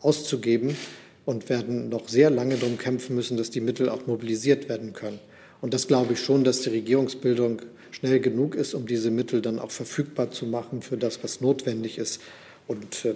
[0.00, 0.76] auszugeben
[1.24, 5.18] und werden noch sehr lange darum kämpfen müssen, dass die Mittel auch mobilisiert werden können.
[5.60, 9.58] Und das glaube ich schon, dass die Regierungsbildung schnell genug ist, um diese Mittel dann
[9.58, 12.20] auch verfügbar zu machen für das, was notwendig ist.
[12.68, 13.14] Und äh,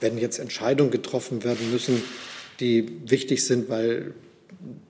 [0.00, 2.02] wenn jetzt Entscheidungen getroffen werden müssen,
[2.60, 4.14] die wichtig sind, weil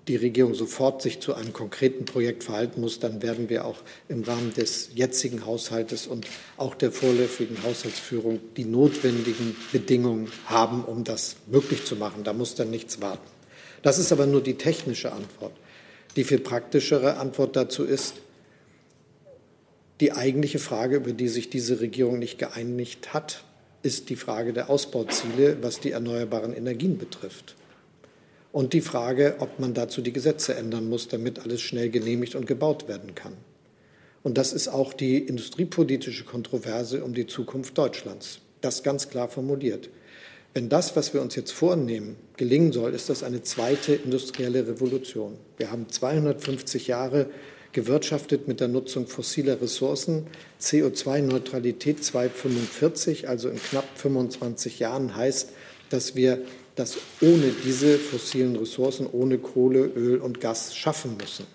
[0.06, 3.76] die Regierung sofort sich zu einem konkreten Projekt verhalten muss, dann werden wir auch
[4.08, 11.04] im Rahmen des jetzigen Haushaltes und auch der vorläufigen Haushaltsführung die notwendigen Bedingungen haben, um
[11.04, 12.24] das möglich zu machen.
[12.24, 13.28] Da muss dann nichts warten.
[13.82, 15.52] Das ist aber nur die technische Antwort.
[16.16, 18.14] Die viel praktischere Antwort dazu ist,
[20.00, 23.44] die eigentliche Frage, über die sich diese Regierung nicht geeinigt hat,
[23.82, 27.56] ist die Frage der Ausbauziele, was die erneuerbaren Energien betrifft
[28.58, 32.44] und die Frage, ob man dazu die Gesetze ändern muss, damit alles schnell genehmigt und
[32.44, 33.34] gebaut werden kann.
[34.24, 38.40] Und das ist auch die industriepolitische Kontroverse um die Zukunft Deutschlands.
[38.60, 39.90] Das ganz klar formuliert.
[40.54, 45.36] Wenn das, was wir uns jetzt vornehmen, gelingen soll, ist das eine zweite industrielle Revolution.
[45.56, 47.30] Wir haben 250 Jahre
[47.70, 50.26] gewirtschaftet mit der Nutzung fossiler Ressourcen.
[50.60, 55.50] CO2-Neutralität 2045, also in knapp 25 Jahren, heißt,
[55.90, 56.42] dass wir
[56.78, 61.46] das ohne diese fossilen Ressourcen, ohne Kohle, Öl und Gas schaffen müssen.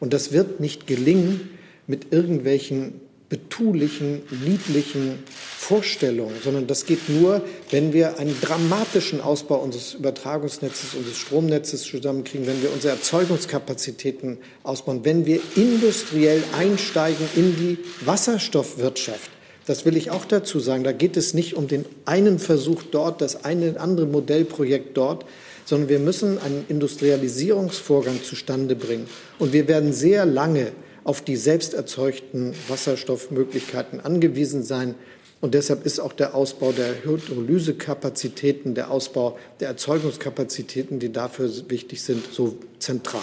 [0.00, 7.92] Und das wird nicht gelingen mit irgendwelchen betulichen, niedlichen Vorstellungen, sondern das geht nur, wenn
[7.92, 15.26] wir einen dramatischen Ausbau unseres Übertragungsnetzes, unseres Stromnetzes zusammenkriegen, wenn wir unsere Erzeugungskapazitäten ausbauen, wenn
[15.26, 19.30] wir industriell einsteigen in die Wasserstoffwirtschaft.
[19.68, 20.82] Das will ich auch dazu sagen.
[20.82, 25.26] Da geht es nicht um den einen Versuch dort, das eine andere Modellprojekt dort,
[25.66, 29.06] sondern wir müssen einen Industrialisierungsvorgang zustande bringen.
[29.38, 30.72] Und wir werden sehr lange
[31.04, 34.94] auf die selbst erzeugten Wasserstoffmöglichkeiten angewiesen sein.
[35.42, 42.00] Und deshalb ist auch der Ausbau der Hydrolysekapazitäten, der Ausbau der Erzeugungskapazitäten, die dafür wichtig
[42.00, 43.20] sind, so zentral.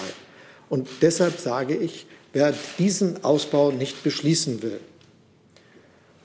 [0.69, 4.79] Und deshalb sage ich, wer diesen Ausbau nicht beschließen will,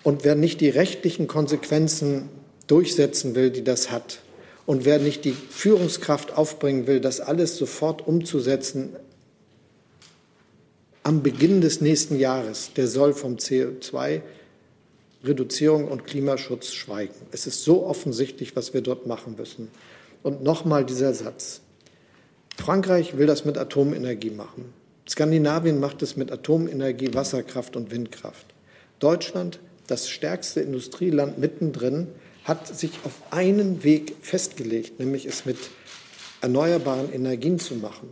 [0.02, 2.28] und wer nicht die rechtlichen Konsequenzen
[2.66, 4.20] durchsetzen will, die das hat,
[4.66, 8.90] und wer nicht die Führungskraft aufbringen will, das alles sofort umzusetzen
[11.02, 14.20] am Beginn des nächsten Jahres, der soll vom CO2
[15.24, 17.14] Reduzierung und Klimaschutz schweigen.
[17.32, 19.68] Es ist so offensichtlich, was wir dort machen müssen.
[20.22, 21.62] Und nochmal dieser Satz.
[22.56, 24.72] Frankreich will das mit Atomenergie machen.
[25.08, 28.46] Skandinavien macht es mit Atomenergie, Wasserkraft und Windkraft.
[28.98, 29.58] Deutschland
[29.90, 32.08] das stärkste Industrieland mittendrin,
[32.44, 35.58] hat sich auf einen Weg festgelegt, nämlich es mit
[36.40, 38.08] erneuerbaren Energien zu machen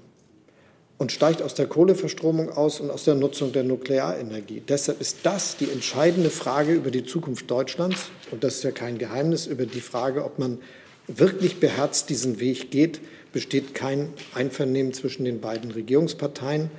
[0.99, 4.62] und steigt aus der Kohleverstromung aus und aus der Nutzung der Nuklearenergie.
[4.69, 8.11] Deshalb ist das die entscheidende Frage über die Zukunft Deutschlands.
[8.31, 9.47] Und das ist ja kein Geheimnis.
[9.47, 10.59] Über die Frage, ob man
[11.07, 13.01] wirklich beherzt diesen Weg geht,
[13.33, 16.71] besteht kein Einvernehmen zwischen den beiden Regierungsparteien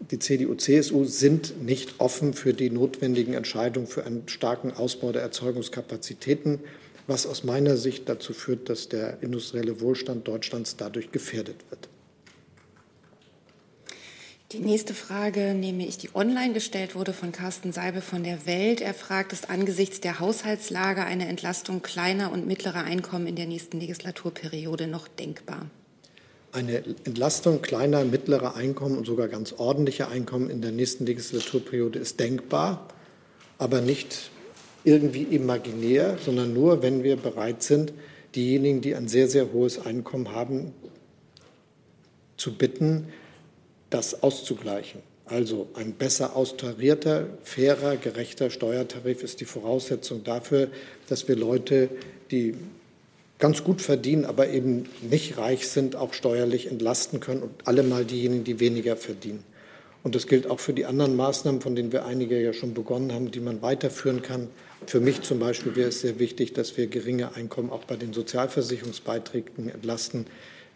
[0.00, 5.22] die CDU, CSU sind nicht offen für die notwendigen Entscheidungen für einen starken Ausbau der
[5.22, 6.60] Erzeugungskapazitäten,
[7.06, 11.88] was aus meiner Sicht dazu führt, dass der industrielle Wohlstand Deutschlands dadurch gefährdet wird.
[14.52, 18.80] Die nächste Frage nehme ich, die online gestellt wurde von Carsten Seibe von der Welt.
[18.80, 23.80] Er fragt, ist angesichts der Haushaltslage eine Entlastung kleiner und mittlerer Einkommen in der nächsten
[23.80, 25.66] Legislaturperiode noch denkbar?
[26.52, 32.18] Eine Entlastung kleiner, mittlerer Einkommen und sogar ganz ordentlicher Einkommen in der nächsten Legislaturperiode ist
[32.20, 32.88] denkbar,
[33.58, 34.30] aber nicht
[34.84, 37.92] irgendwie imaginär, sondern nur, wenn wir bereit sind,
[38.34, 40.72] diejenigen, die ein sehr, sehr hohes Einkommen haben,
[42.36, 43.08] zu bitten,
[43.90, 45.02] das auszugleichen.
[45.24, 50.68] Also ein besser austarierter, fairer, gerechter Steuertarif ist die Voraussetzung dafür,
[51.08, 51.88] dass wir Leute,
[52.30, 52.54] die
[53.38, 58.04] ganz gut verdienen, aber eben nicht reich sind, auch steuerlich entlasten können und alle mal
[58.04, 59.44] diejenigen, die weniger verdienen.
[60.02, 63.12] Und das gilt auch für die anderen Maßnahmen, von denen wir einige ja schon begonnen
[63.12, 64.48] haben, die man weiterführen kann.
[64.86, 68.12] Für mich zum Beispiel wäre es sehr wichtig, dass wir geringe Einkommen auch bei den
[68.12, 70.26] Sozialversicherungsbeiträgen entlasten,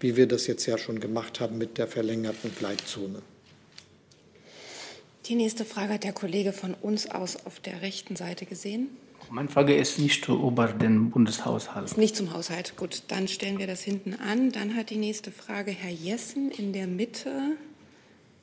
[0.00, 3.22] wie wir das jetzt ja schon gemacht haben mit der verlängerten Gleitzone.
[5.26, 8.88] Die nächste Frage hat der Kollege von uns aus auf der rechten Seite gesehen.
[9.32, 11.84] Meine Frage ist nicht über den Bundeshaushalt.
[11.84, 12.76] Ist nicht zum Haushalt.
[12.76, 14.50] Gut, dann stellen wir das hinten an.
[14.50, 17.30] Dann hat die nächste Frage Herr Jessen in der Mitte.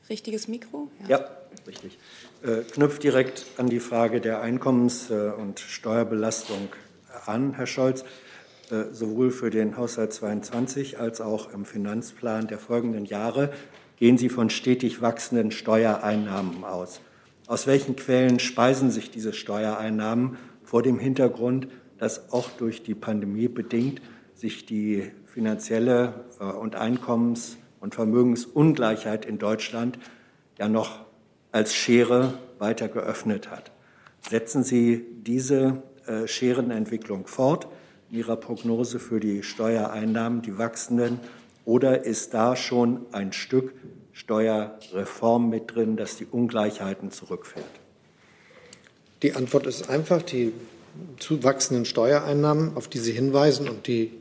[0.10, 0.89] Richtiges Mikro?
[1.02, 1.26] Ja, ja
[1.67, 1.97] richtig.
[2.41, 6.69] Äh, knüpft direkt an die Frage der Einkommens- äh, und Steuerbelastung
[7.26, 8.06] an, Herr Scholz.
[8.71, 13.52] Äh, sowohl für den Haushalt 22 als auch im Finanzplan der folgenden Jahre
[13.97, 17.02] gehen Sie von stetig wachsenden Steuereinnahmen aus.
[17.45, 23.47] Aus welchen Quellen speisen sich diese Steuereinnahmen vor dem Hintergrund, dass auch durch die Pandemie
[23.47, 24.01] bedingt
[24.34, 29.97] sich die finanzielle äh, und Einkommens- und Vermögensungleichheit in Deutschland
[30.60, 31.06] ja noch
[31.53, 33.71] als Schere weiter geöffnet hat.
[34.30, 37.69] Setzen Sie diese äh, Scherenentwicklung fort
[38.10, 41.21] in Ihrer Prognose für die Steuereinnahmen, die wachsenden
[41.63, 43.73] oder ist da schon ein Stück
[44.12, 47.77] Steuerreform mit drin, dass die Ungleichheiten zurückfährt?
[49.23, 50.53] Die Antwort ist einfach, die
[51.19, 54.12] zuwachsenden Steuereinnahmen, auf die Sie hinweisen und die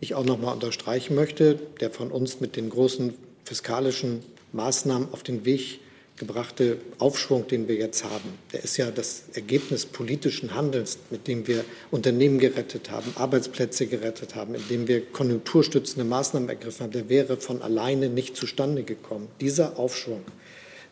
[0.00, 3.14] ich auch noch mal unterstreichen möchte, der von uns mit den großen
[3.44, 5.80] fiskalischen Maßnahmen auf den Weg
[6.16, 11.48] gebrachte Aufschwung, den wir jetzt haben, der ist ja das Ergebnis politischen Handelns, mit dem
[11.48, 17.36] wir Unternehmen gerettet haben, Arbeitsplätze gerettet haben, indem wir konjunkturstützende Maßnahmen ergriffen haben, der wäre
[17.36, 19.26] von alleine nicht zustande gekommen.
[19.40, 20.22] Dieser Aufschwung,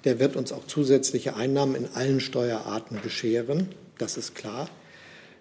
[0.04, 4.68] der wird uns auch zusätzliche Einnahmen in allen Steuerarten bescheren, das ist klar.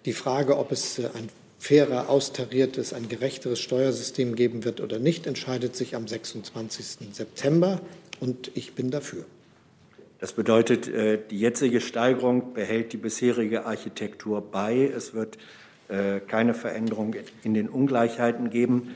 [0.04, 5.76] Die Frage, ob es ein fairer, austariertes, ein gerechteres Steuersystem geben wird oder nicht, entscheidet
[5.76, 7.12] sich am 26.
[7.12, 7.80] September
[8.20, 9.24] und ich bin dafür.
[10.18, 14.86] Das bedeutet, äh, die jetzige Steigerung behält die bisherige Architektur bei.
[14.86, 15.38] Es wird
[15.88, 18.94] äh, keine Veränderung in den Ungleichheiten geben.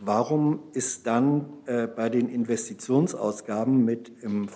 [0.00, 4.48] Warum ist dann äh, bei den Investitionsausgaben mit im,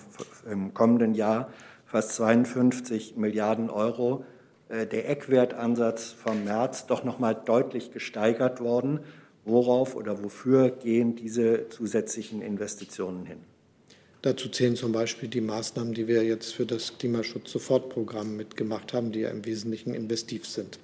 [0.49, 1.51] im kommenden Jahr
[1.85, 4.25] fast 52 Milliarden Euro
[4.69, 9.01] der Eckwertansatz vom März doch noch mal deutlich gesteigert worden?
[9.43, 13.39] Worauf oder wofür gehen diese zusätzlichen Investitionen hin?
[14.21, 19.21] Dazu zählen zum Beispiel die Maßnahmen, die wir jetzt für das Klimaschutz-Sofortprogramm mitgemacht haben, die
[19.21, 20.77] ja im Wesentlichen investiv sind.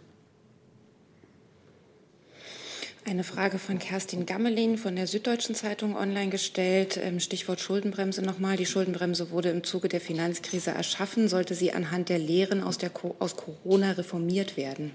[3.09, 6.99] Eine Frage von Kerstin Gammelin von der Süddeutschen Zeitung online gestellt.
[7.01, 8.57] Ähm, Stichwort Schuldenbremse nochmal.
[8.57, 11.29] Die Schuldenbremse wurde im Zuge der Finanzkrise erschaffen.
[11.29, 14.91] Sollte sie anhand der Lehren aus, der, aus Corona reformiert werden?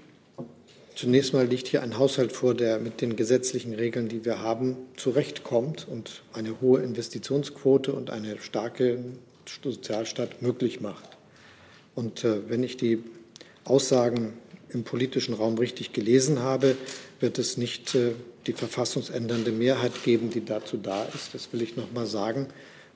[0.93, 4.77] Zunächst mal liegt hier ein Haushalt vor, der mit den gesetzlichen Regeln, die wir haben,
[4.95, 9.03] zurechtkommt und eine hohe Investitionsquote und eine starke
[9.63, 11.17] Sozialstaat möglich macht.
[11.95, 13.03] Und äh, wenn ich die
[13.63, 14.33] Aussagen
[14.73, 16.75] im politischen Raum richtig gelesen habe,
[17.19, 18.11] wird es nicht äh,
[18.47, 21.33] die verfassungsändernde Mehrheit geben, die dazu da ist.
[21.33, 22.47] Das will ich noch mal sagen.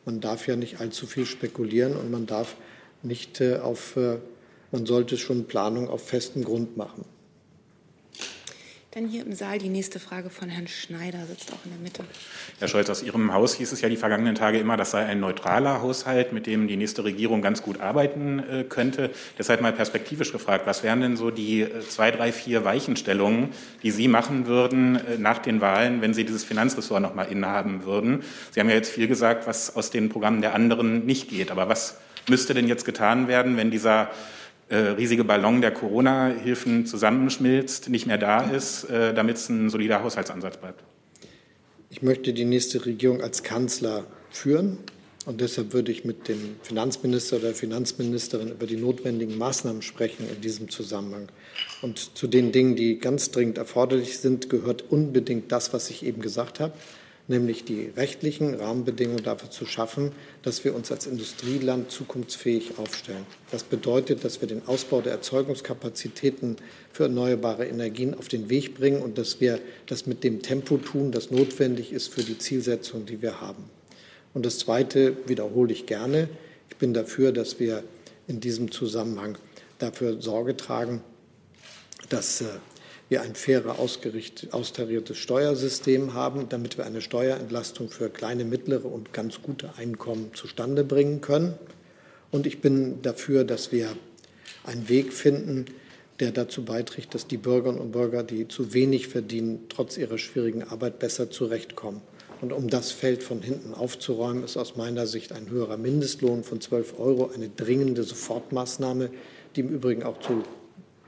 [0.05, 2.55] Man darf ja nicht allzu viel spekulieren und man darf
[3.03, 4.17] nicht äh, auf, äh,
[4.71, 7.05] man sollte schon Planung auf festem Grund machen.
[8.97, 12.03] Dann hier im Saal die nächste Frage von Herrn Schneider, sitzt auch in der Mitte.
[12.57, 15.19] Herr Scholz, aus Ihrem Haus hieß es ja die vergangenen Tage immer, das sei ein
[15.19, 19.11] neutraler Haushalt, mit dem die nächste Regierung ganz gut arbeiten äh, könnte.
[19.37, 23.49] Deshalb mal perspektivisch gefragt, was wären denn so die äh, zwei, drei, vier Weichenstellungen,
[23.83, 27.83] die Sie machen würden äh, nach den Wahlen, wenn Sie dieses Finanzressort noch mal innehaben
[27.83, 28.23] würden?
[28.49, 31.51] Sie haben ja jetzt viel gesagt, was aus den Programmen der anderen nicht geht.
[31.51, 34.09] Aber was müsste denn jetzt getan werden, wenn dieser
[34.75, 40.57] riesige Ballon der Corona-Hilfen zusammenschmilzt, nicht mehr da ist, äh, damit es ein solider Haushaltsansatz
[40.57, 40.83] bleibt?
[41.89, 44.79] Ich möchte die nächste Regierung als Kanzler führen.
[45.25, 50.25] Und deshalb würde ich mit dem Finanzminister oder der Finanzministerin über die notwendigen Maßnahmen sprechen
[50.33, 51.27] in diesem Zusammenhang.
[51.81, 56.21] Und zu den Dingen, die ganz dringend erforderlich sind, gehört unbedingt das, was ich eben
[56.21, 56.71] gesagt habe,
[57.27, 60.11] nämlich die rechtlichen Rahmenbedingungen dafür zu schaffen,
[60.43, 63.25] dass wir uns als Industrieland zukunftsfähig aufstellen.
[63.51, 66.57] Das bedeutet, dass wir den Ausbau der Erzeugungskapazitäten
[66.91, 71.11] für erneuerbare Energien auf den Weg bringen und dass wir das mit dem Tempo tun,
[71.11, 73.65] das notwendig ist für die Zielsetzung, die wir haben.
[74.33, 76.29] Und das Zweite wiederhole ich gerne.
[76.69, 77.83] Ich bin dafür, dass wir
[78.27, 79.37] in diesem Zusammenhang
[79.79, 81.01] dafür Sorge tragen,
[82.09, 82.45] dass äh,
[83.09, 89.41] wir ein fairer, austariertes Steuersystem haben, damit wir eine Steuerentlastung für kleine, mittlere und ganz
[89.41, 91.53] gute Einkommen zustande bringen können.
[92.31, 93.95] Und ich bin dafür, dass wir
[94.65, 95.65] einen Weg finden,
[96.19, 100.63] der dazu beiträgt, dass die Bürgerinnen und Bürger, die zu wenig verdienen, trotz ihrer schwierigen
[100.63, 102.01] Arbeit besser zurechtkommen.
[102.41, 106.59] Und um das Feld von hinten aufzuräumen, ist aus meiner Sicht ein höherer Mindestlohn von
[106.59, 109.09] 12 Euro eine dringende Sofortmaßnahme,
[109.55, 110.43] die im Übrigen auch zu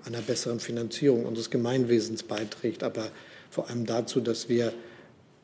[0.05, 3.11] einer besseren Finanzierung unseres Gemeinwesens beiträgt, aber
[3.49, 4.73] vor allem dazu, dass wir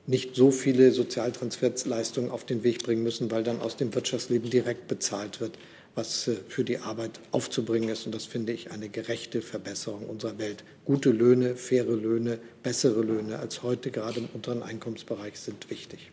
[0.07, 4.87] nicht so viele Sozialtransferleistungen auf den Weg bringen müssen, weil dann aus dem Wirtschaftsleben direkt
[4.87, 5.57] bezahlt wird,
[5.95, 8.05] was äh, für die Arbeit aufzubringen ist.
[8.05, 10.63] Und das finde ich eine gerechte Verbesserung unserer Welt.
[10.83, 16.11] Gute Löhne, faire Löhne, bessere Löhne als heute, gerade im unteren Einkommensbereich, sind wichtig.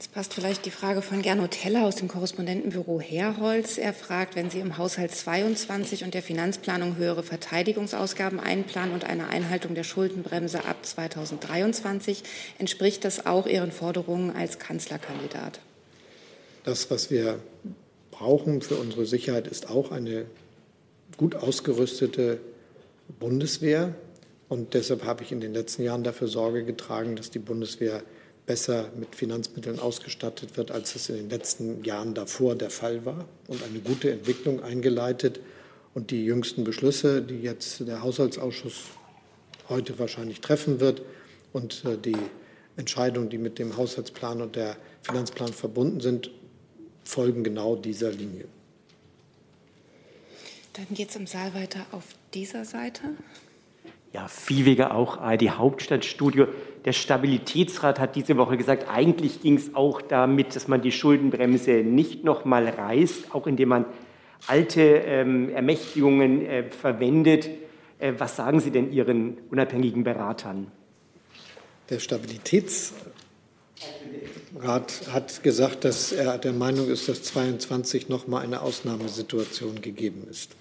[0.00, 3.76] Jetzt passt vielleicht die Frage von Gernot Heller aus dem Korrespondentenbüro Herholz.
[3.76, 9.28] Er fragt, wenn Sie im Haushalt 22 und der Finanzplanung höhere Verteidigungsausgaben einplanen und eine
[9.28, 12.22] Einhaltung der Schuldenbremse ab 2023,
[12.58, 15.60] entspricht das auch Ihren Forderungen als Kanzlerkandidat?
[16.64, 17.38] Das, was wir
[18.10, 20.24] brauchen für unsere Sicherheit, ist auch eine
[21.18, 22.40] gut ausgerüstete
[23.18, 23.94] Bundeswehr.
[24.48, 28.02] Und deshalb habe ich in den letzten Jahren dafür Sorge getragen, dass die Bundeswehr
[28.50, 33.28] besser mit Finanzmitteln ausgestattet wird, als es in den letzten Jahren davor der Fall war
[33.46, 35.38] und eine gute Entwicklung eingeleitet.
[35.94, 38.86] Und die jüngsten Beschlüsse, die jetzt der Haushaltsausschuss
[39.68, 41.00] heute wahrscheinlich treffen wird
[41.52, 42.16] und äh, die
[42.76, 46.32] Entscheidungen, die mit dem Haushaltsplan und der Finanzplan verbunden sind,
[47.04, 48.46] folgen genau dieser Linie.
[50.72, 52.02] Dann geht es im Saal weiter auf
[52.34, 53.02] dieser Seite.
[54.12, 56.48] Ja, Viehweger auch ARD Hauptstadtstudio.
[56.84, 61.84] Der Stabilitätsrat hat diese Woche gesagt, eigentlich ging es auch damit, dass man die Schuldenbremse
[61.84, 63.84] nicht noch mal reißt, auch indem man
[64.48, 67.50] alte ähm, Ermächtigungen äh, verwendet.
[68.00, 70.72] Äh, was sagen Sie denn Ihren unabhängigen Beratern?
[71.88, 72.94] Der Stabilitätsrat
[75.12, 80.56] hat gesagt, dass er der Meinung ist, dass 22 noch mal eine Ausnahmesituation gegeben ist.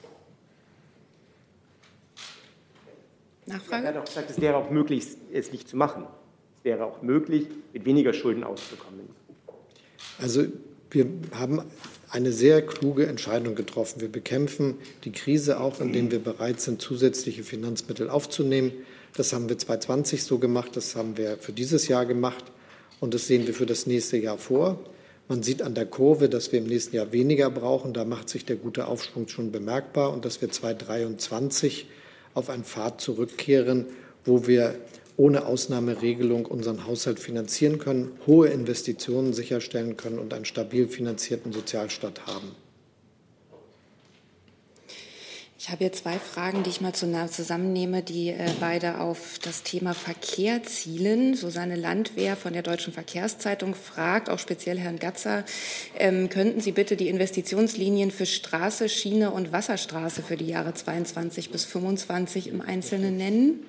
[3.50, 3.86] Nachfrage?
[3.86, 6.04] Er hat auch gesagt, es wäre auch möglich, es nicht zu machen.
[6.60, 9.02] Es wäre auch möglich, mit weniger Schulden auszukommen.
[10.18, 10.46] Also
[10.92, 11.62] wir haben
[12.10, 14.02] eine sehr kluge Entscheidung getroffen.
[14.02, 18.72] Wir bekämpfen die Krise auch, indem wir bereit sind, zusätzliche Finanzmittel aufzunehmen.
[19.16, 22.44] Das haben wir 2020 so gemacht, das haben wir für dieses Jahr gemacht
[23.00, 24.80] und das sehen wir für das nächste Jahr vor.
[25.28, 27.94] Man sieht an der Kurve, dass wir im nächsten Jahr weniger brauchen.
[27.94, 31.88] Da macht sich der gute Aufschwung schon bemerkbar und dass wir 2023
[32.34, 33.86] auf einen Pfad zurückkehren,
[34.26, 34.76] wo wir
[35.18, 42.26] ohne Ausnahmeregelung unseren Haushalt finanzieren können, hohe Investitionen sicherstellen können und einen stabil finanzierten Sozialstaat
[42.26, 42.56] haben.
[45.62, 49.94] Ich habe hier zwei Fragen, die ich mal zusammennehme, die äh, beide auf das Thema
[49.94, 51.36] Verkehr zielen.
[51.36, 55.44] Susanne Landwehr von der Deutschen Verkehrszeitung fragt, auch speziell Herrn Gatzer,
[55.98, 61.50] ähm, könnten Sie bitte die Investitionslinien für Straße, Schiene und Wasserstraße für die Jahre 22
[61.50, 63.60] bis 25 im Einzelnen nennen?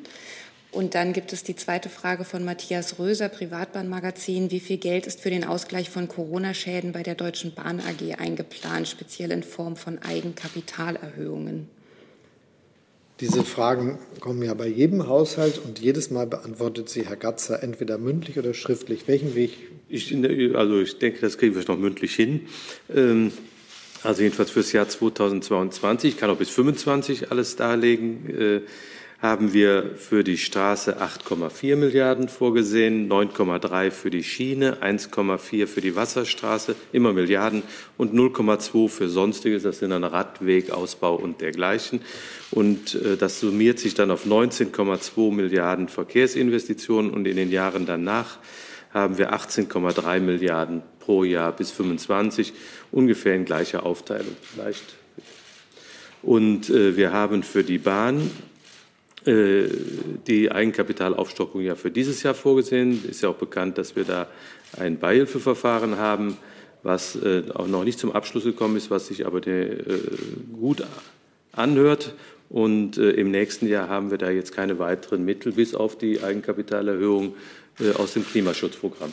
[0.70, 4.52] Und dann gibt es die zweite Frage von Matthias Röser, Privatbahnmagazin.
[4.52, 8.86] Wie viel Geld ist für den Ausgleich von Corona-Schäden bei der Deutschen Bahn AG eingeplant,
[8.86, 11.79] speziell in Form von Eigenkapitalerhöhungen?
[13.20, 17.98] Diese Fragen kommen ja bei jedem Haushalt und jedes Mal beantwortet sie Herr Gatzer entweder
[17.98, 19.06] mündlich oder schriftlich.
[19.08, 19.50] Welchen Weg?
[19.90, 20.14] Ich,
[20.54, 22.46] also ich denke, das kriegen wir noch mündlich hin.
[22.94, 23.32] Ähm,
[24.02, 26.14] also jedenfalls fürs Jahr 2022.
[26.14, 28.62] Ich kann auch bis 2025 alles darlegen.
[29.22, 35.94] Haben wir für die Straße 8,4 Milliarden vorgesehen, 9,3 für die Schiene, 1,4 für die
[35.94, 37.62] Wasserstraße, immer Milliarden
[37.98, 42.00] und 0,2 für Sonstiges, das sind dann Radweg, Ausbau und dergleichen.
[42.50, 48.38] Und äh, das summiert sich dann auf 19,2 Milliarden Verkehrsinvestitionen und in den Jahren danach
[48.94, 52.54] haben wir 18,3 Milliarden pro Jahr bis 25,
[52.90, 54.94] ungefähr in gleicher Aufteilung vielleicht.
[56.22, 58.30] Und äh, wir haben für die Bahn
[59.26, 63.04] die Eigenkapitalaufstockung ja für dieses Jahr vorgesehen.
[63.08, 64.28] Ist ja auch bekannt, dass wir da
[64.78, 66.36] ein Beihilfeverfahren haben,
[66.82, 69.76] was äh, auch noch nicht zum Abschluss gekommen ist, was sich aber äh,
[70.58, 70.82] gut
[71.52, 72.14] anhört
[72.48, 76.22] Und äh, im nächsten Jahr haben wir da jetzt keine weiteren Mittel bis auf die
[76.22, 77.34] Eigenkapitalerhöhung
[77.78, 79.12] äh, aus dem Klimaschutzprogramm.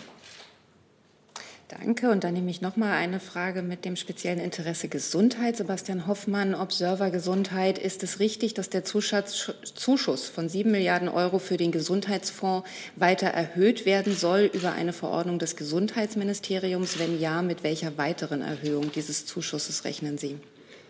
[1.69, 2.09] Danke.
[2.11, 5.57] Und dann nehme ich noch mal eine Frage mit dem speziellen Interesse Gesundheit.
[5.57, 7.77] Sebastian Hoffmann, Observer Gesundheit.
[7.77, 12.65] Ist es richtig, dass der Zuschuss von sieben Milliarden Euro für den Gesundheitsfonds
[12.95, 16.99] weiter erhöht werden soll über eine Verordnung des Gesundheitsministeriums?
[16.99, 20.37] Wenn ja, mit welcher weiteren Erhöhung dieses Zuschusses rechnen Sie?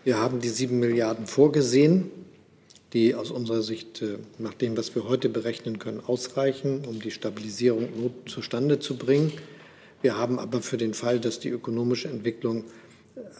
[0.04, 2.08] Wir haben die sieben Milliarden vorgesehen,
[2.92, 7.10] die aus unserer Sicht äh, nach dem, was wir heute berechnen können, ausreichen, um die
[7.10, 7.88] Stabilisierung
[8.26, 9.32] zustande zu bringen.
[10.00, 12.64] Wir haben aber für den Fall, dass die ökonomische Entwicklung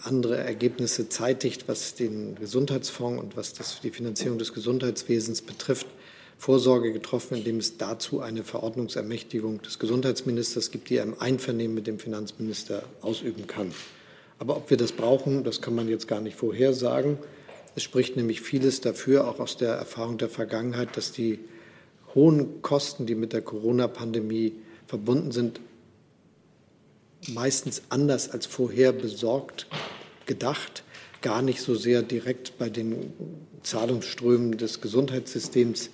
[0.03, 5.87] andere Ergebnisse zeitigt, was den Gesundheitsfonds und was das, die Finanzierung des Gesundheitswesens betrifft,
[6.37, 11.87] Vorsorge getroffen, indem es dazu eine Verordnungsermächtigung des Gesundheitsministers gibt, die er im Einvernehmen mit
[11.87, 13.73] dem Finanzminister ausüben kann.
[14.39, 17.19] Aber ob wir das brauchen, das kann man jetzt gar nicht vorhersagen.
[17.75, 21.41] Es spricht nämlich vieles dafür, auch aus der Erfahrung der Vergangenheit, dass die
[22.15, 24.55] hohen Kosten, die mit der Corona-Pandemie
[24.87, 25.61] verbunden sind,
[27.27, 29.67] meistens anders als vorher besorgt
[30.27, 30.85] gedacht,
[31.23, 33.13] gar nicht so sehr direkt bei den
[33.63, 35.91] Zahlungsströmen des Gesundheitssystems,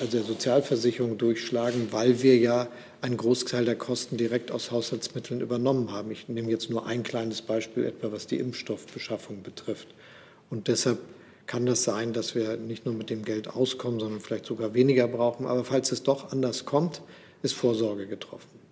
[0.00, 2.68] also der Sozialversicherung durchschlagen, weil wir ja
[3.00, 6.12] einen Großteil der Kosten direkt aus Haushaltsmitteln übernommen haben.
[6.12, 9.88] Ich nehme jetzt nur ein kleines Beispiel, etwa was die Impfstoffbeschaffung betrifft.
[10.50, 11.00] Und deshalb
[11.46, 15.08] kann das sein, dass wir nicht nur mit dem Geld auskommen, sondern vielleicht sogar weniger
[15.08, 15.46] brauchen.
[15.46, 17.02] Aber falls es doch anders kommt,
[17.42, 18.63] ist Vorsorge getroffen.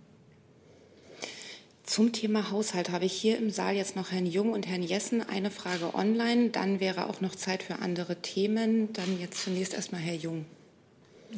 [1.93, 5.23] Zum Thema Haushalt habe ich hier im Saal jetzt noch Herrn Jung und Herrn Jessen
[5.29, 6.49] eine Frage online.
[6.49, 8.95] Dann wäre auch noch Zeit für andere Themen.
[8.95, 10.47] Dann jetzt zunächst erstmal Herr Jung.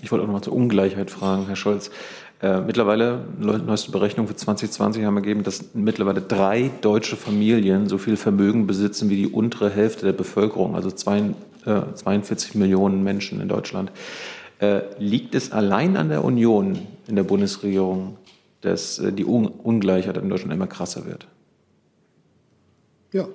[0.00, 1.90] Ich wollte auch noch mal zur Ungleichheit fragen, Herr Scholz.
[2.40, 8.16] Äh, mittlerweile, neueste Berechnungen für 2020 haben ergeben, dass mittlerweile drei deutsche Familien so viel
[8.16, 11.18] Vermögen besitzen wie die untere Hälfte der Bevölkerung, also zwei,
[11.66, 13.90] äh, 42 Millionen Menschen in Deutschland.
[14.60, 16.78] Äh, liegt es allein an der Union
[17.08, 18.18] in der Bundesregierung,
[18.64, 21.26] dass äh, die Ungleichheit in Deutschland immer krasser wird.
[23.12, 23.28] Ja.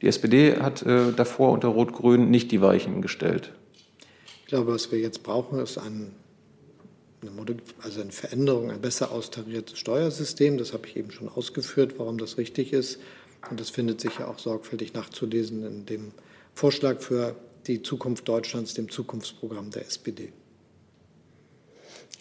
[0.00, 3.52] Die SPD hat äh, davor unter Rot-Grün nicht die Weichen gestellt.
[4.40, 6.12] Ich glaube, was wir jetzt brauchen, ist ein,
[7.22, 10.58] eine, also eine Veränderung, ein besser austariertes Steuersystem.
[10.58, 12.98] Das habe ich eben schon ausgeführt, warum das richtig ist.
[13.50, 16.12] Und das findet sich ja auch sorgfältig nachzulesen in dem
[16.54, 20.32] Vorschlag für die Zukunft Deutschlands, dem Zukunftsprogramm der SPD.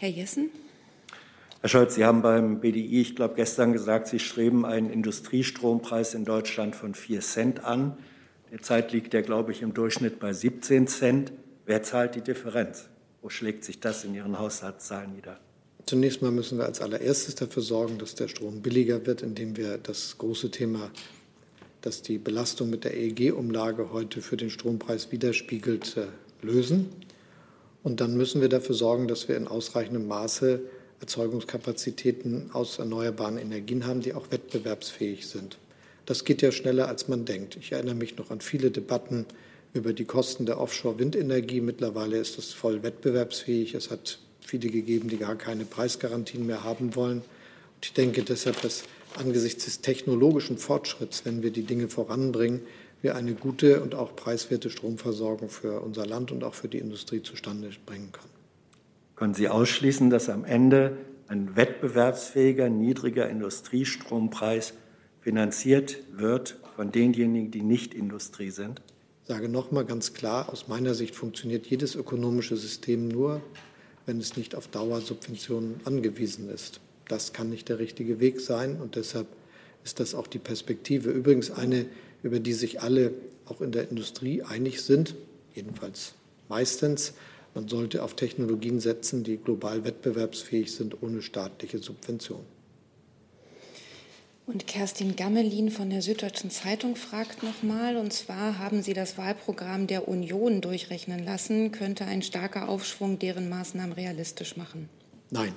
[0.01, 0.49] Herr Jessen?
[1.59, 6.23] Herr Scholz, Sie haben beim BDI, ich glaube, gestern gesagt, Sie streben einen Industriestrompreis in
[6.23, 7.97] Deutschland von 4 Cent an.
[8.49, 11.33] Derzeit liegt der, glaube ich, im Durchschnitt bei 17 Cent.
[11.65, 12.87] Wer zahlt die Differenz?
[13.21, 15.37] Wo schlägt sich das in Ihren Haushaltszahlen nieder?
[15.85, 19.79] Zunächst mal müssen wir als allererstes dafür sorgen, dass der Strom billiger wird, indem wir
[19.79, 20.91] das große Thema,
[21.81, 26.05] das die Belastung mit der EEG-Umlage heute für den Strompreis widerspiegelt, äh,
[26.41, 26.87] lösen.
[27.83, 30.61] Und dann müssen wir dafür sorgen, dass wir in ausreichendem Maße
[30.99, 35.57] Erzeugungskapazitäten aus erneuerbaren Energien haben, die auch wettbewerbsfähig sind.
[36.05, 37.55] Das geht ja schneller, als man denkt.
[37.55, 39.25] Ich erinnere mich noch an viele Debatten
[39.73, 41.61] über die Kosten der Offshore-Windenergie.
[41.61, 43.75] Mittlerweile ist es voll wettbewerbsfähig.
[43.75, 47.19] Es hat viele gegeben, die gar keine Preisgarantien mehr haben wollen.
[47.19, 48.83] Und ich denke deshalb, dass
[49.15, 52.61] angesichts des technologischen Fortschritts, wenn wir die Dinge voranbringen,
[53.01, 57.21] wir eine gute und auch preiswerte Stromversorgung für unser Land und auch für die Industrie
[57.21, 58.33] zustande bringen können.
[59.15, 60.97] Können Sie ausschließen, dass am Ende
[61.27, 64.73] ein wettbewerbsfähiger, niedriger Industriestrompreis
[65.21, 68.81] finanziert wird von denjenigen, die nicht Industrie sind?
[69.23, 73.41] Ich sage noch mal ganz klar, aus meiner Sicht funktioniert jedes ökonomische System nur,
[74.05, 76.79] wenn es nicht auf Dauersubventionen angewiesen ist.
[77.07, 79.27] Das kann nicht der richtige Weg sein und deshalb
[79.83, 81.11] ist das auch die Perspektive.
[81.11, 81.85] Übrigens eine
[82.23, 83.13] über die sich alle
[83.45, 85.15] auch in der Industrie einig sind,
[85.55, 86.13] jedenfalls
[86.47, 87.13] meistens.
[87.55, 92.41] Man sollte auf Technologien setzen, die global wettbewerbsfähig sind, ohne staatliche Subvention.
[94.45, 99.85] Und Kerstin Gammelin von der Süddeutschen Zeitung fragt nochmal, und zwar haben Sie das Wahlprogramm
[99.85, 101.71] der Union durchrechnen lassen.
[101.71, 104.89] Könnte ein starker Aufschwung deren Maßnahmen realistisch machen?
[105.29, 105.53] Nein,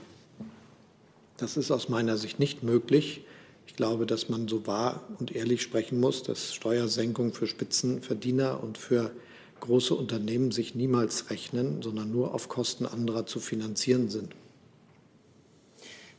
[1.39, 3.23] das ist aus meiner Sicht nicht möglich.
[3.67, 8.79] Ich glaube, dass man so wahr und ehrlich sprechen muss, dass Steuersenkungen für Spitzenverdiener und
[8.79, 9.13] für
[9.61, 14.35] große Unternehmen sich niemals rechnen, sondern nur auf Kosten anderer zu finanzieren sind.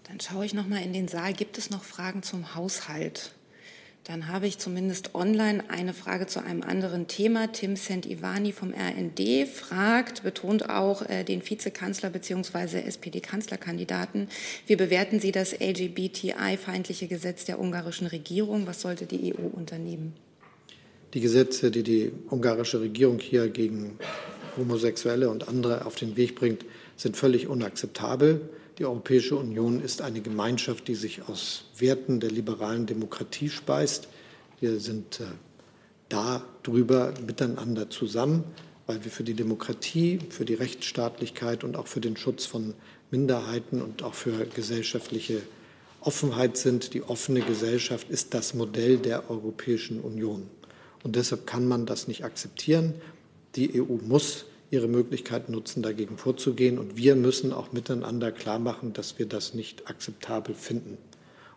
[0.03, 1.33] Dann schaue ich noch mal in den Saal.
[1.33, 3.33] Gibt es noch Fragen zum Haushalt?
[4.03, 7.53] Dann habe ich zumindest online eine Frage zu einem anderen Thema.
[7.53, 12.81] Tim Sent-Ivani vom RND fragt, betont auch äh, den Vizekanzler bzw.
[12.81, 14.27] SPD-Kanzlerkandidaten.
[14.67, 18.67] Wie bewerten Sie das LGBTI-feindliche Gesetz der ungarischen Regierung?
[18.67, 20.13] Was sollte die EU unternehmen?
[21.13, 23.97] Die Gesetze, die die ungarische Regierung hier gegen
[24.57, 26.65] Homosexuelle und andere auf den Weg bringt,
[26.97, 28.49] sind völlig unakzeptabel.
[28.79, 34.07] Die Europäische Union ist eine Gemeinschaft, die sich aus Werten der liberalen Demokratie speist.
[34.59, 35.25] Wir sind äh,
[36.09, 38.43] darüber miteinander zusammen,
[38.87, 42.73] weil wir für die Demokratie, für die Rechtsstaatlichkeit und auch für den Schutz von
[43.11, 45.41] Minderheiten und auch für gesellschaftliche
[46.01, 46.95] Offenheit sind.
[46.95, 50.49] Die offene Gesellschaft ist das Modell der Europäischen Union.
[51.03, 52.95] Und deshalb kann man das nicht akzeptieren.
[53.55, 56.79] Die EU muss ihre Möglichkeit nutzen, dagegen vorzugehen.
[56.79, 60.97] Und wir müssen auch miteinander klarmachen, dass wir das nicht akzeptabel finden.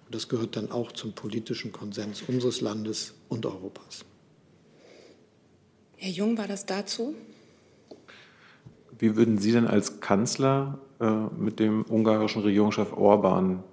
[0.04, 4.04] Und das gehört dann auch zum politischen Konsens unseres Landes und Europas.
[5.96, 7.14] Herr Jung, war das dazu?
[8.98, 13.64] Wie würden Sie denn als Kanzler äh, mit dem ungarischen Regierungschef Orban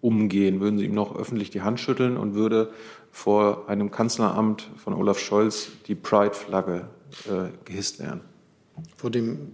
[0.00, 0.60] umgehen?
[0.60, 2.70] Würden Sie ihm noch öffentlich die Hand schütteln und würde
[3.10, 6.88] vor einem Kanzleramt von Olaf Scholz die Pride-Flagge
[7.26, 8.33] äh, gehisst werden?
[8.96, 9.52] Vor dem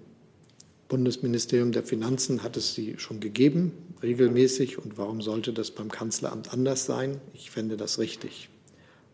[0.89, 4.79] Bundesministerium der Finanzen hat es sie schon gegeben, regelmäßig.
[4.79, 7.21] Und warum sollte das beim Kanzleramt anders sein?
[7.33, 8.49] Ich fände das richtig.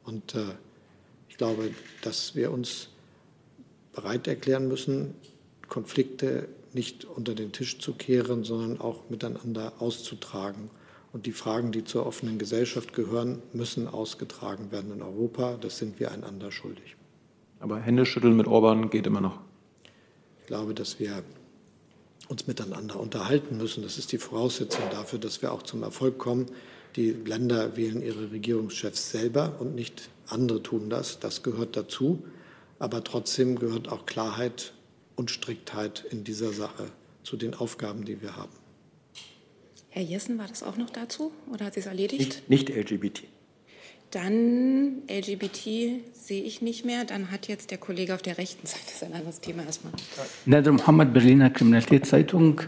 [0.05, 0.45] Und äh,
[1.29, 1.71] ich glaube,
[2.03, 2.89] dass wir uns
[3.93, 5.15] bereit erklären müssen,
[5.69, 10.71] Konflikte nicht unter den Tisch zu kehren, sondern auch miteinander auszutragen.
[11.13, 15.57] Und die Fragen, die zur offenen Gesellschaft gehören, müssen ausgetragen werden in Europa.
[15.61, 16.97] Das sind wir einander schuldig.
[17.61, 19.41] Aber Händeschütteln mit Orban geht immer noch.
[20.47, 21.25] Ich glaube, dass wir
[22.29, 23.83] uns miteinander unterhalten müssen.
[23.83, 26.47] Das ist die Voraussetzung dafür, dass wir auch zum Erfolg kommen.
[26.95, 31.19] Die Länder wählen ihre Regierungschefs selber und nicht andere tun das.
[31.19, 32.23] Das gehört dazu.
[32.79, 34.73] Aber trotzdem gehört auch Klarheit
[35.17, 36.93] und Striktheit in dieser Sache
[37.25, 38.53] zu den Aufgaben, die wir haben.
[39.89, 42.45] Herr Jessen, war das auch noch dazu oder hat sie es erledigt?
[42.49, 43.25] Nicht, nicht LGBT.
[44.11, 47.05] Dann LGBT sehe ich nicht mehr.
[47.05, 49.93] Dann hat jetzt der Kollege auf der rechten Seite sein anderes Thema erstmal.
[50.45, 52.63] Nader Mohammed, Berliner Kriminalitätszeitung.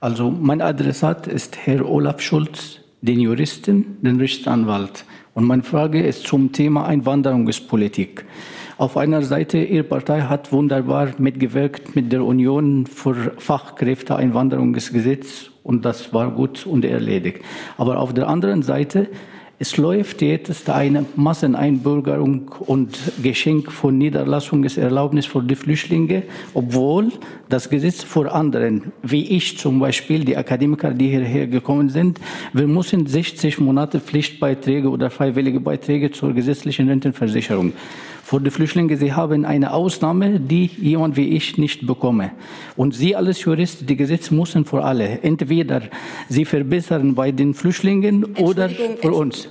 [0.00, 5.04] Also mein Adressat ist Herr Olaf Schulz, den Juristen, den Rechtsanwalt.
[5.34, 8.24] Und meine Frage ist zum Thema Einwanderungspolitik.
[8.76, 16.12] Auf einer Seite, Ihre Partei hat wunderbar mitgewirkt mit der Union für Fachkräfteeinwanderungsgesetz und das
[16.12, 17.42] war gut und erledigt.
[17.76, 19.08] Aber auf der anderen Seite
[19.60, 26.22] es läuft jetzt eine Masseneinbürgerung und Geschenk von Niederlassungserlaubnis für die Flüchtlinge,
[26.54, 27.10] obwohl
[27.48, 32.20] das Gesetz für anderen, wie ich zum Beispiel, die Akademiker, die hierher gekommen sind,
[32.52, 37.72] wir müssen 60 Monate Pflichtbeiträge oder freiwillige Beiträge zur gesetzlichen Rentenversicherung
[38.28, 42.32] für die Flüchtlinge, sie haben eine Ausnahme, die jemand wie ich nicht bekomme.
[42.76, 45.20] Und Sie als Jurist, die Gesetze müssen für alle.
[45.22, 45.80] Entweder
[46.28, 49.48] Sie verbessern bei den Flüchtlingen oder für uns.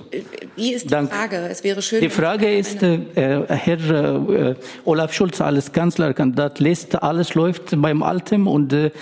[0.54, 1.12] Wie ist die Dank.
[1.12, 1.38] Frage?
[1.50, 2.00] Es wäre schön.
[2.00, 4.54] Die Frage ist, äh, Herr äh,
[4.84, 8.92] Olaf Schulz als Kanzlerkandidat lässt, alles läuft beim Alten und äh,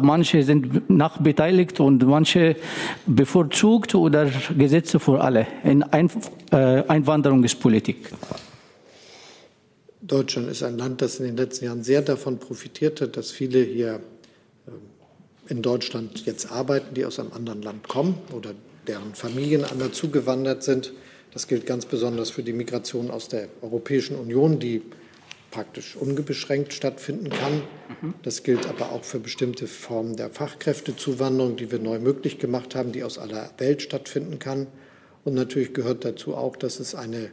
[0.00, 2.56] manche sind nachbeteiligt und manche
[3.04, 8.08] bevorzugt oder Gesetze für alle in äh, Einwanderungspolitik.
[10.10, 13.62] Deutschland ist ein Land, das in den letzten Jahren sehr davon profitiert hat, dass viele
[13.62, 14.00] hier
[14.66, 14.74] ähm,
[15.48, 18.52] in Deutschland jetzt arbeiten, die aus einem anderen Land kommen oder
[18.88, 20.92] deren Familien anders zugewandert sind.
[21.32, 24.82] Das gilt ganz besonders für die Migration aus der Europäischen Union, die
[25.52, 27.62] praktisch unbeschränkt stattfinden kann.
[28.02, 28.14] Mhm.
[28.24, 32.90] Das gilt aber auch für bestimmte Formen der Fachkräftezuwanderung, die wir neu möglich gemacht haben,
[32.90, 34.66] die aus aller Welt stattfinden kann.
[35.24, 37.30] Und natürlich gehört dazu auch, dass es eine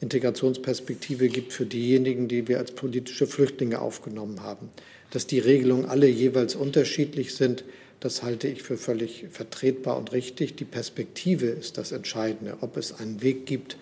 [0.00, 4.68] Integrationsperspektive gibt für diejenigen, die wir als politische Flüchtlinge aufgenommen haben.
[5.10, 7.64] Dass die Regelungen alle jeweils unterschiedlich sind,
[8.00, 10.56] das halte ich für völlig vertretbar und richtig.
[10.56, 13.78] Die Perspektive ist das Entscheidende, ob es einen Weg gibt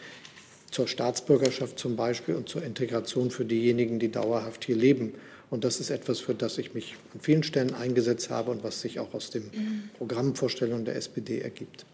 [0.70, 5.14] zur Staatsbürgerschaft zum Beispiel und zur Integration für diejenigen, die dauerhaft hier leben.
[5.50, 8.80] Und das ist etwas, für das ich mich an vielen Stellen eingesetzt habe und was
[8.80, 9.50] sich auch aus den
[9.98, 11.86] Programmvorstellungen der SPD ergibt.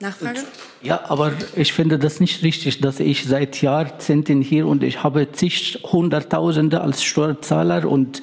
[0.00, 0.40] Nachfrage?
[0.82, 5.32] Ja, aber ich finde das nicht richtig, dass ich seit Jahrzehnten hier und ich habe
[5.32, 8.22] zig Hunderttausende als Steuerzahler und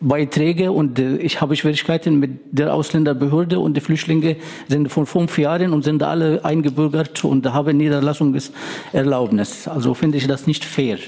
[0.00, 4.36] Beiträge und äh, ich habe Schwierigkeiten mit der Ausländerbehörde und die Flüchtlinge
[4.68, 9.68] sind von fünf Jahren und sind alle eingebürgert und haben Niederlassungserlaubnis.
[9.68, 10.98] Also finde ich das nicht fair.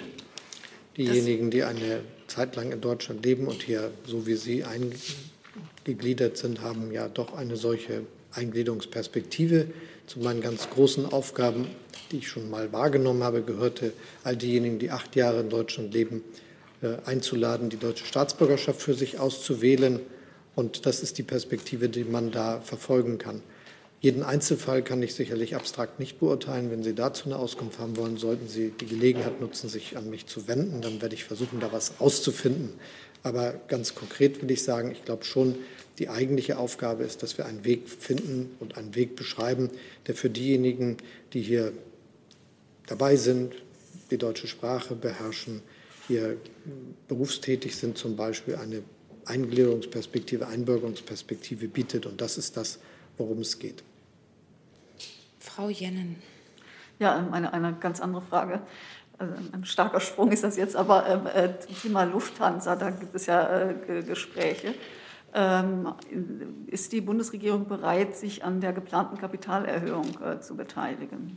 [0.97, 6.63] Diejenigen, die eine Zeit lang in Deutschland leben und hier so wie Sie eingegliedert sind,
[6.63, 8.03] haben ja doch eine solche
[8.33, 9.67] Eingliederungsperspektive.
[10.09, 11.67] Zu meinen ganz großen Aufgaben,
[12.11, 13.93] die ich schon mal wahrgenommen habe, gehörte,
[14.25, 16.25] all diejenigen, die acht Jahre in Deutschland leben,
[16.81, 20.01] äh, einzuladen, die deutsche Staatsbürgerschaft für sich auszuwählen.
[20.55, 23.43] Und das ist die Perspektive, die man da verfolgen kann.
[24.01, 26.71] Jeden Einzelfall kann ich sicherlich abstrakt nicht beurteilen.
[26.71, 30.27] Wenn Sie dazu eine Auskunft haben wollen, sollten Sie die Gelegenheit nutzen, sich an mich
[30.27, 30.81] zu wenden.
[30.81, 32.73] Dann werde ich versuchen, da was auszufinden.
[33.25, 35.57] Aber ganz konkret will ich sagen, ich glaube schon,
[35.99, 39.71] die eigentliche Aufgabe ist, dass wir einen Weg finden und einen Weg beschreiben,
[40.07, 40.97] der für diejenigen,
[41.33, 41.73] die hier
[42.87, 43.55] dabei sind,
[44.11, 45.63] die deutsche Sprache beherrschen,
[46.07, 46.37] hier
[47.09, 48.83] berufstätig sind, zum Beispiel eine
[49.27, 52.07] Eingliederungsperspektive, Einbürgerungsperspektive bietet.
[52.07, 52.79] Und das ist das,
[53.19, 53.83] worum es geht.
[55.39, 56.17] Frau Jennen.
[56.99, 58.63] Ja, ähm, eine, eine ganz andere Frage.
[59.19, 63.15] Also ein starker Sprung ist das jetzt, aber ähm, äh, zum Thema Lufthansa, da gibt
[63.15, 64.75] es ja äh, Gespräche.
[65.35, 65.93] Ähm,
[66.67, 71.35] ist die Bundesregierung bereit, sich an der geplanten Kapitalerhöhung äh, zu beteiligen?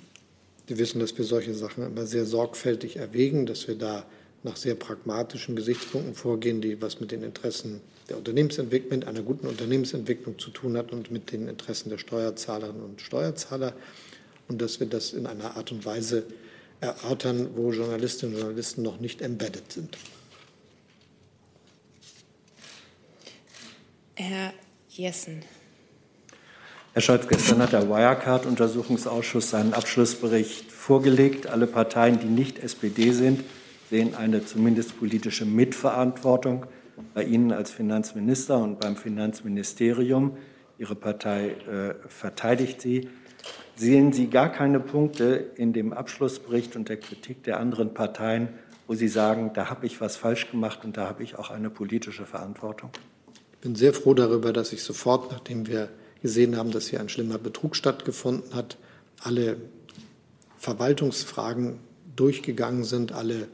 [0.68, 4.06] Sie wissen, dass wir solche Sachen immer sehr sorgfältig erwägen, dass wir da
[4.44, 10.39] nach sehr pragmatischen Gesichtspunkten vorgehen, die was mit den Interessen der Unternehmensentwicklung, einer guten Unternehmensentwicklung
[10.39, 13.74] zu tun hat und mit den Interessen der Steuerzahlerinnen und Steuerzahler
[14.48, 16.24] und dass wir das in einer Art und Weise
[16.80, 19.98] erörtern, wo Journalistinnen und Journalisten noch nicht embedded sind.
[24.22, 24.54] Herr
[24.88, 25.42] Jessen.
[26.94, 31.48] Herr Scholz, gestern hat der Wirecard-Untersuchungsausschuss seinen Abschlussbericht vorgelegt.
[31.48, 33.44] Alle Parteien, die nicht SPD sind,
[33.90, 36.68] sehen eine zumindest politische Mitverantwortung
[37.16, 40.38] bei Ihnen als Finanzminister und beim Finanzministerium.
[40.78, 43.10] Ihre Partei äh, verteidigt Sie.
[43.76, 48.50] Sehen Sie gar keine Punkte in dem Abschlussbericht und der Kritik der anderen Parteien,
[48.86, 51.72] wo Sie sagen, da habe ich was falsch gemacht und da habe ich auch eine
[51.72, 52.92] politische Verantwortung?
[53.62, 55.89] Ich bin sehr froh darüber, dass ich sofort, nachdem wir
[56.24, 58.76] gesehen haben, dass hier ein schlimmer Betrug stattgefunden hat,
[59.20, 59.57] alle
[60.57, 61.78] Verwaltungsfragen
[62.16, 63.47] durchgegangen sind, alle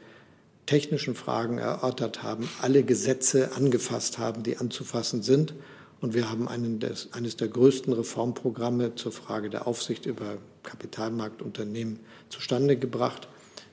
[0.66, 5.54] technischen Fragen erörtert haben, alle Gesetze angefasst haben, die anzufassen sind.
[6.00, 6.48] Und wir haben
[6.80, 12.00] des, eines der größten Reformprogramme zur Frage der Aufsicht über Kapitalmarktunternehmen
[12.30, 13.28] zustande gebracht,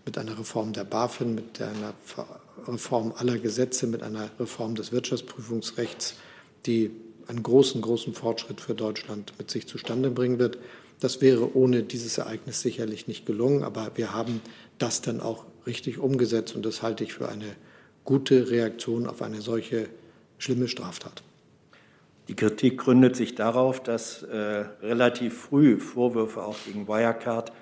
[0.04, 1.94] mit einer Reform der BaFin, mit einer
[2.66, 6.16] Reform aller Gesetze, mit einer Reform des Wirtschaftsprüfungsrechts,
[6.66, 6.90] die
[7.26, 10.58] einen großen, großen Fortschritt für Deutschland mit sich zustande bringen wird.
[11.00, 14.40] Das wäre ohne dieses Ereignis sicherlich nicht gelungen, aber wir haben
[14.78, 16.54] das dann auch richtig umgesetzt.
[16.54, 17.56] Und das halte ich für eine
[18.04, 19.88] gute Reaktion auf eine solche
[20.38, 21.22] schlimme Straftat.
[22.28, 24.36] Die Kritik gründet sich darauf, dass äh,
[24.82, 27.52] relativ früh Vorwürfe auch gegen Wirecard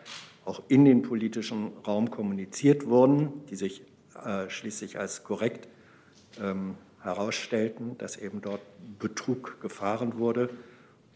[0.44, 3.82] auch in den politischen Raum kommuniziert wurden, die sich
[4.24, 5.68] äh, schließlich als korrekt
[6.40, 8.60] ähm, herausstellten, dass eben dort
[8.98, 10.50] Betrug gefahren wurde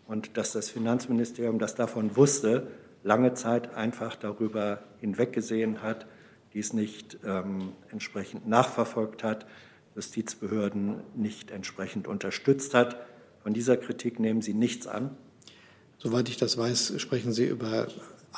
[0.06, 2.68] und dass das Finanzministerium, das davon wusste,
[3.02, 6.06] lange Zeit einfach darüber hinweggesehen hat,
[6.54, 9.46] dies nicht ähm, entsprechend nachverfolgt hat,
[9.94, 12.96] Justizbehörden nicht entsprechend unterstützt hat.
[13.42, 15.16] Von dieser Kritik nehmen Sie nichts an?
[15.98, 17.88] Soweit ich das weiß, sprechen Sie über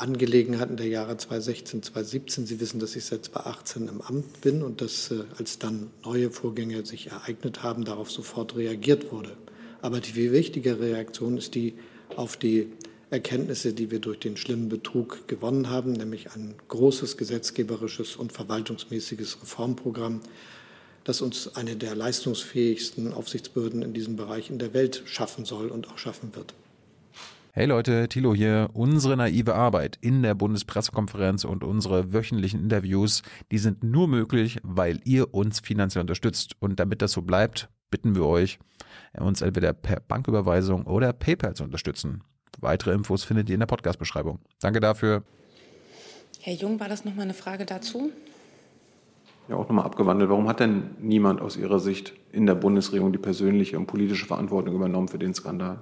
[0.00, 2.46] Angelegenheiten der Jahre 2016, 2017.
[2.46, 6.30] Sie wissen, dass ich seit 2018 im Amt bin und dass, äh, als dann neue
[6.30, 9.36] Vorgänge sich ereignet haben, darauf sofort reagiert wurde.
[9.82, 11.74] Aber die viel wichtigere Reaktion ist die
[12.16, 12.72] auf die
[13.10, 19.42] Erkenntnisse, die wir durch den schlimmen Betrug gewonnen haben, nämlich ein großes gesetzgeberisches und verwaltungsmäßiges
[19.42, 20.20] Reformprogramm,
[21.04, 25.88] das uns eine der leistungsfähigsten Aufsichtsbehörden in diesem Bereich in der Welt schaffen soll und
[25.88, 26.54] auch schaffen wird.
[27.52, 28.68] Hey Leute, Thilo hier.
[28.74, 35.00] Unsere naive Arbeit in der Bundespressekonferenz und unsere wöchentlichen Interviews, die sind nur möglich, weil
[35.04, 36.56] ihr uns finanziell unterstützt.
[36.60, 38.58] Und damit das so bleibt, bitten wir euch,
[39.18, 42.22] uns entweder per Banküberweisung oder PayPal zu unterstützen.
[42.60, 44.40] Weitere Infos findet ihr in der Podcast-Beschreibung.
[44.60, 45.24] Danke dafür.
[46.40, 48.12] Herr Jung, war das nochmal eine Frage dazu?
[49.48, 50.28] Ja, auch nochmal abgewandelt.
[50.28, 54.74] Warum hat denn niemand aus Ihrer Sicht in der Bundesregierung die persönliche und politische Verantwortung
[54.74, 55.78] übernommen für den Skandal?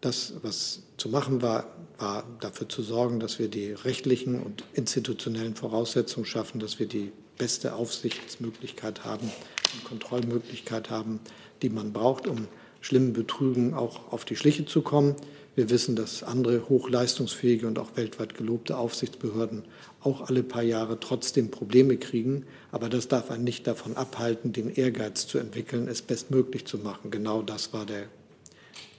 [0.00, 1.66] Das, was zu machen war,
[1.98, 7.12] war dafür zu sorgen, dass wir die rechtlichen und institutionellen Voraussetzungen schaffen, dass wir die
[7.36, 9.30] beste Aufsichtsmöglichkeit haben
[9.74, 11.20] und Kontrollmöglichkeit haben,
[11.62, 12.48] die man braucht, um
[12.80, 15.16] schlimmen Betrügen auch auf die Schliche zu kommen.
[15.54, 19.64] Wir wissen, dass andere hochleistungsfähige und auch weltweit gelobte Aufsichtsbehörden
[20.00, 22.46] auch alle paar Jahre trotzdem Probleme kriegen.
[22.72, 27.10] Aber das darf einen nicht davon abhalten, den Ehrgeiz zu entwickeln, es bestmöglich zu machen.
[27.10, 28.08] Genau das war der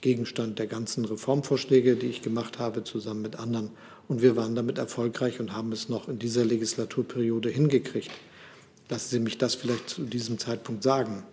[0.02, 3.70] Gegenstand der ganzen Reformvorschläge, die ich gemacht habe, zusammen mit anderen.
[4.08, 8.10] Und wir waren damit erfolgreich und haben es noch in dieser Legislaturperiode hingekriegt.
[8.90, 11.24] Lassen Sie mich das vielleicht zu diesem Zeitpunkt sagen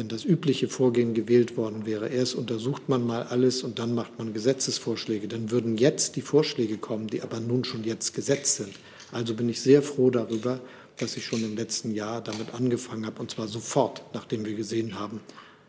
[0.00, 4.18] wenn das übliche Vorgehen gewählt worden wäre, erst untersucht man mal alles und dann macht
[4.18, 8.72] man Gesetzesvorschläge, dann würden jetzt die Vorschläge kommen, die aber nun schon jetzt gesetzt sind.
[9.12, 10.60] Also bin ich sehr froh darüber,
[10.96, 14.98] dass ich schon im letzten Jahr damit angefangen habe, und zwar sofort, nachdem wir gesehen
[14.98, 15.20] haben,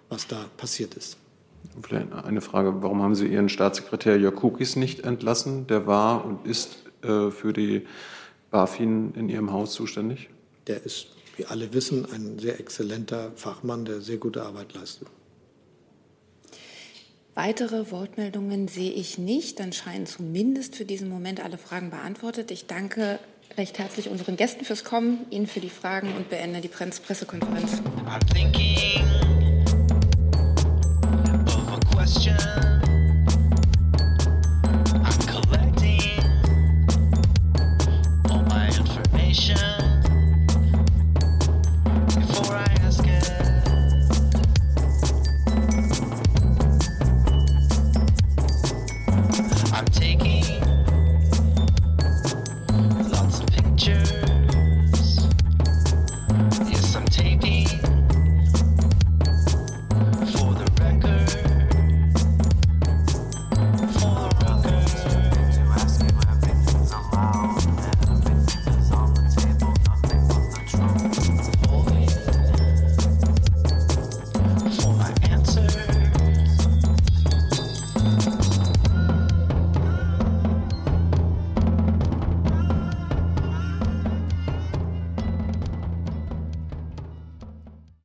[0.08, 1.18] was da passiert ist.
[1.82, 5.68] Vielleicht eine Frage, warum haben Sie Ihren Staatssekretär Jakukis nicht entlassen?
[5.68, 7.88] Der war und ist äh, für die
[8.51, 10.30] BaFin in Ihrem Haus zuständig?
[10.68, 11.07] Der ist,
[11.38, 15.07] wie alle wissen, ein sehr exzellenter Fachmann, der sehr gute Arbeit leistet.
[17.34, 19.59] Weitere Wortmeldungen sehe ich nicht.
[19.59, 22.51] Dann scheinen zumindest für diesen Moment alle Fragen beantwortet.
[22.51, 23.20] Ich danke
[23.57, 27.82] recht herzlich unseren Gästen fürs Kommen, Ihnen für die Fragen und beende die Pressekonferenz.